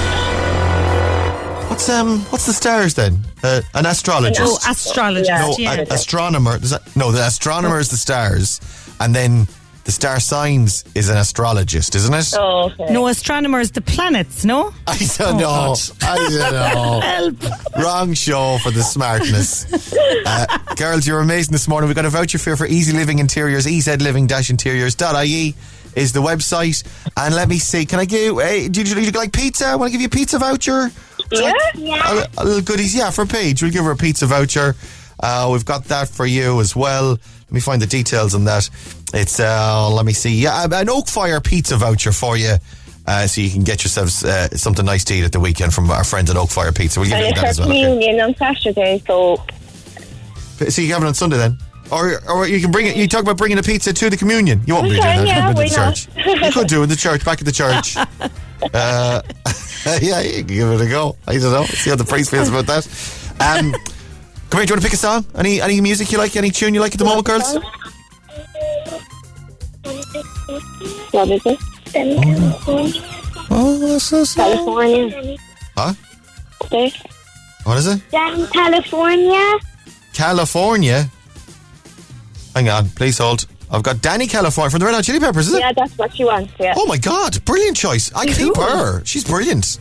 [1.82, 3.18] What's um, what's the stars then?
[3.42, 4.40] Uh, an astrologist.
[4.40, 5.32] Oh, astrologist.
[5.32, 5.78] No, yeah.
[5.80, 6.60] a- astronomer.
[6.60, 8.62] That, no, the astronomer is the stars,
[9.00, 9.48] and then
[9.86, 12.36] the star signs is an astrologist, isn't it?
[12.38, 12.94] Oh, okay.
[12.94, 14.72] No, astronomers, the planets, no?
[14.88, 15.76] I don't know.
[16.04, 17.00] I don't know.
[17.00, 17.76] Help.
[17.84, 19.66] Wrong show for the smartness.
[20.24, 21.88] Uh, girls, you're amazing this morning.
[21.88, 25.56] We've got a voucher for for EZ Living Interiors, ezliving-interiors.ie
[25.96, 26.84] is the website.
[27.18, 29.66] And let me see, can I give, hey, do you, do you like pizza?
[29.66, 30.92] I want to give you a pizza voucher?
[31.32, 31.54] Yeah?
[31.76, 32.26] Yeah.
[32.38, 33.62] A, a little goodies, yeah, for Paige.
[33.62, 34.76] We'll give her a pizza voucher.
[35.20, 37.12] Uh, we've got that for you as well.
[37.12, 38.70] Let me find the details on that.
[39.14, 42.56] It's, uh, let me see, yeah, an Oak Fire pizza voucher for you.
[43.08, 45.90] Uh, so you can get yourselves uh, something nice to eat at the weekend from
[45.90, 47.00] our friends at Oak Fire Pizza.
[47.00, 47.70] We'll give And you it's that as well.
[47.70, 47.84] okay?
[47.84, 49.44] communion on Saturday, so
[50.70, 51.58] So you have it on Sunday then?
[51.92, 52.96] Or, or you can bring it.
[52.96, 54.62] You talk about bringing a pizza to the communion.
[54.66, 55.28] You won't We be doing that.
[55.28, 55.96] yeah, Come into why the not?
[55.96, 56.46] church.
[56.46, 57.98] You could do it in the church, back at the church.
[58.74, 59.22] uh,
[60.02, 61.16] yeah, you can give it a go.
[61.28, 61.66] I don't know.
[61.66, 62.88] See how the priest feels about that.
[63.40, 63.72] Um,
[64.50, 64.66] come here.
[64.66, 65.26] Do you want to pick a song?
[65.36, 66.36] Any any music you like?
[66.36, 67.58] Any tune you like at the moment, girls?
[71.12, 71.60] what is it?
[73.50, 74.54] Oh, that's so sad.
[74.54, 75.38] California.
[75.76, 75.94] Huh?
[76.64, 76.92] Okay.
[77.64, 78.12] What is it?
[78.12, 79.60] Down California.
[80.14, 81.10] California.
[82.56, 83.46] Hang on, please hold.
[83.72, 85.48] I've got Dani California from the Red Hot Chili Peppers.
[85.48, 85.60] Is it?
[85.60, 86.74] Yeah, that's what she wants, yeah.
[86.76, 88.12] Oh my God, brilliant choice.
[88.14, 89.04] I keep her.
[89.06, 89.80] She's brilliant.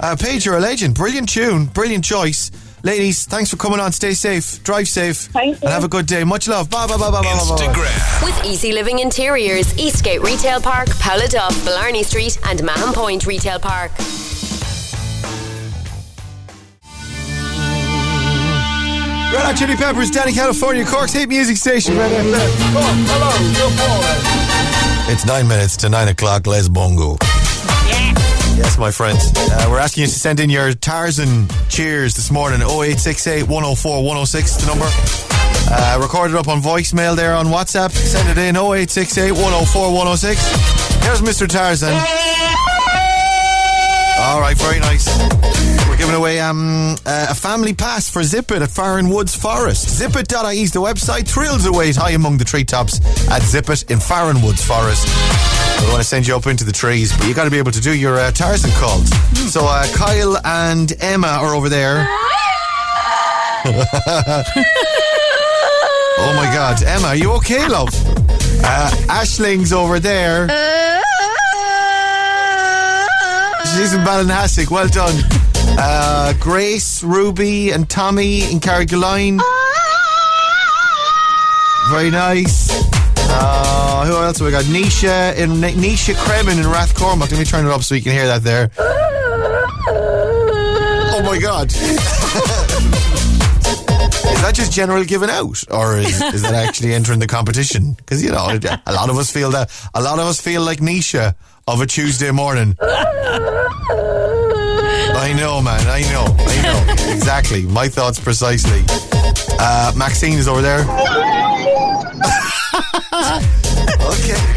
[0.00, 0.94] Uh, Paige, you're a legend.
[0.94, 2.50] Brilliant tune, brilliant choice.
[2.84, 3.90] Ladies, thanks for coming on.
[3.90, 5.62] Stay safe, drive safe, Thank you.
[5.62, 6.22] and have a good day.
[6.22, 6.70] Much love.
[6.70, 7.66] Bye, bye, bye, bye, bye, bye, bye.
[7.66, 8.24] Instagram.
[8.24, 10.88] With EZ Living Interiors, Eastgate Retail Park,
[11.30, 13.90] Duff, Blarney Street, and Mahon Point Retail Park.
[19.32, 21.96] Red Hot Chili Peppers, Dani California, Cork's hit music station.
[21.96, 22.32] Red FM.
[22.34, 25.12] Oh, hello, good morning.
[25.12, 26.46] It's nine minutes to nine o'clock.
[26.46, 27.16] Les Bongo.
[28.56, 29.32] Yes, my friends.
[29.36, 32.60] Uh, we're asking you to send in your Tarzan cheers this morning.
[32.60, 34.88] 0868 104 106 the number.
[35.70, 37.92] Uh, record it up on voicemail there on WhatsApp.
[37.92, 41.04] Send it in 0868 104 106.
[41.04, 41.46] Here's Mr.
[41.46, 41.92] Tarzan.
[44.20, 45.06] All right, very nice.
[45.98, 50.00] Giving away um, uh, a family pass for Zip It at Farran Woods Forest.
[50.00, 51.26] Zipit.ie is the website.
[51.28, 55.08] Thrills await high among the treetops at Zip It in Farran Woods Forest.
[55.82, 57.72] We want to send you up into the trees, but you got to be able
[57.72, 59.10] to do your uh, Tarzan calls.
[59.52, 62.06] So uh, Kyle and Emma are over there.
[63.66, 64.44] oh
[66.36, 67.88] my God, Emma, are you okay, love?
[68.62, 70.46] Uh, Ashling's over there.
[73.74, 74.70] She's in Ballinhassig.
[74.70, 75.47] Well done.
[75.80, 79.40] Uh, Grace, Ruby, and Tommy in Carrigaline.
[81.88, 82.68] Very nice.
[83.30, 84.64] Uh, who else have we got?
[84.64, 87.30] Nisha in Nisha Kremen in Rathcormac.
[87.30, 88.70] Let me turn it up so you can hear that there.
[91.10, 91.68] Oh my god.
[91.72, 91.78] is
[94.42, 95.62] that just general giving out?
[95.70, 97.92] Or is, is that actually entering the competition?
[97.92, 98.48] Because, you know,
[98.86, 99.70] a lot of us feel that.
[99.94, 101.36] A lot of us feel like Nisha
[101.68, 102.76] of a Tuesday morning.
[105.18, 105.80] I know, man.
[105.88, 106.24] I know.
[106.38, 106.92] I know.
[107.12, 107.62] exactly.
[107.62, 108.84] My thoughts precisely.
[109.58, 110.80] Uh, Maxine is over there.
[110.80, 110.86] okay.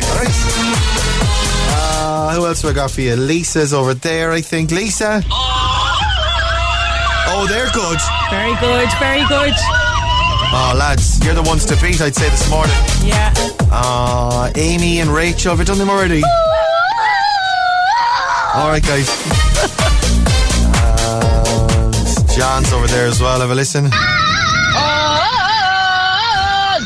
[0.05, 0.31] All right.
[1.73, 3.15] Uh, who else have I got for you?
[3.15, 4.69] Lisa's over there, I think.
[4.71, 5.23] Lisa?
[7.33, 7.99] Oh, they're good.
[8.29, 9.53] Very good, very good.
[10.53, 12.75] Oh, lads, you're the ones to beat, I'd say, this morning.
[13.03, 13.33] Yeah.
[13.71, 16.21] Uh, Amy and Rachel, have you done them already?
[18.53, 19.80] All right, guys.
[22.41, 23.39] And John's over there as well.
[23.39, 23.85] Have a listen.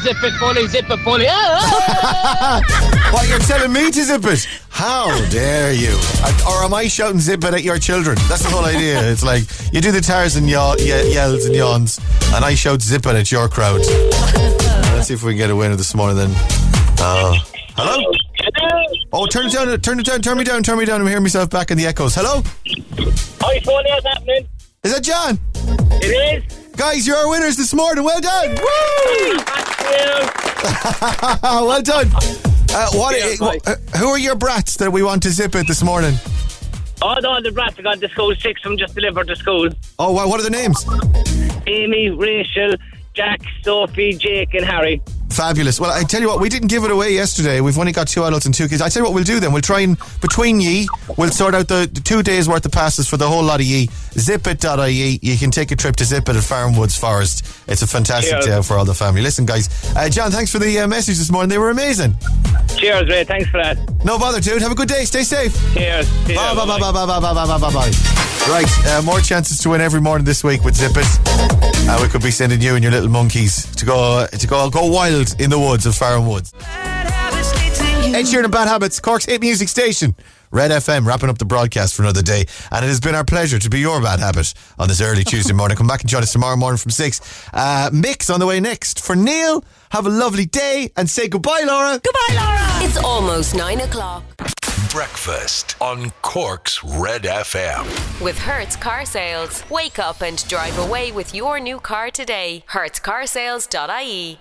[0.04, 1.28] zip it fully, zip it fully.
[1.30, 2.62] Ah,
[3.14, 4.46] what, you're telling me to zip it?
[4.70, 5.98] How dare you?
[6.46, 8.18] Or am I shouting zip it at your children?
[8.28, 9.02] That's the whole idea.
[9.10, 12.00] It's like you do the Tarzan yaw- ye- yells and yawns,
[12.34, 13.80] and I shout zip it at your crowd.
[13.80, 16.32] Let's see if we can get a winner this morning then.
[17.00, 17.34] Uh,
[17.78, 18.12] hello?
[19.14, 21.00] Oh, turn it down, turn it down, turn me down, turn me down.
[21.00, 22.14] I'm hearing myself back in the echoes.
[22.14, 22.44] Hello?
[23.40, 24.48] Hi, Tony, what's happening?
[24.86, 25.40] Is that John?
[26.00, 26.58] It is.
[26.78, 28.04] Guys, you're our winners this morning.
[28.04, 28.50] Well done.
[28.50, 28.56] Woo!
[31.42, 32.08] well done.
[32.70, 35.82] Uh, what, uh, uh, who are your brats that we want to zip it this
[35.82, 36.14] morning?
[37.02, 38.36] Oh, no, the brats have gone to school.
[38.36, 39.70] Six of them just delivered to school.
[39.98, 40.86] Oh, wow, what are the names?
[41.66, 42.76] Amy, Rachel,
[43.16, 45.02] Jack, Sophie, Jake, and Harry.
[45.36, 45.82] Fabulous.
[45.82, 47.60] Well, I tell you what, we didn't give it away yesterday.
[47.60, 48.82] We've only got two adults and two kids.
[48.82, 49.52] I tell you what we'll do then.
[49.52, 53.10] We'll try and, between ye, we'll sort out the, the two days worth of passes
[53.10, 53.88] for the whole lot of ye.
[54.16, 55.20] Zipit.ie.
[55.22, 57.46] You can take a trip to Zip It at Farran Woods Forest.
[57.68, 58.46] It's a fantastic Cheers.
[58.46, 59.22] day out for all the family.
[59.22, 59.68] Listen, guys.
[59.96, 61.50] Uh, John, thanks for the uh, message this morning.
[61.50, 62.16] They were amazing.
[62.78, 63.26] Cheers, Ray.
[63.26, 63.78] Thanks for that.
[64.06, 64.62] No bother, dude.
[64.62, 65.04] Have a good day.
[65.04, 65.54] Stay safe.
[65.74, 66.08] Cheers.
[66.08, 66.36] See.
[66.36, 67.92] Bye, bye, bye, bye, bye, bye, bye, bye, bye, bye.
[68.48, 71.08] Right, uh, more chances to win every morning this week with Zip It.
[71.88, 74.86] Uh, we could be sending you and your little monkeys to go to go go
[74.86, 76.54] wild in the woods of Farran Woods.
[78.16, 80.16] Ed Sheeran and Bad Habits, Cork's hit music station.
[80.52, 82.46] Red FM wrapping up the broadcast for another day.
[82.72, 85.54] And it has been our pleasure to be your bad habit on this early Tuesday
[85.60, 85.76] morning.
[85.76, 87.50] Come back and join us tomorrow morning from 6.
[87.54, 89.04] Uh, Mix on the way next.
[89.04, 92.00] For Neil, have a lovely day and say goodbye, Laura.
[92.02, 92.86] Goodbye, Laura.
[92.88, 94.24] It's almost nine o'clock.
[94.92, 98.24] Breakfast on Cork's Red FM.
[98.24, 99.62] With Hertz Car Sales.
[99.70, 102.64] Wake up and drive away with your new car today.
[102.70, 104.40] HertzCarsales.ie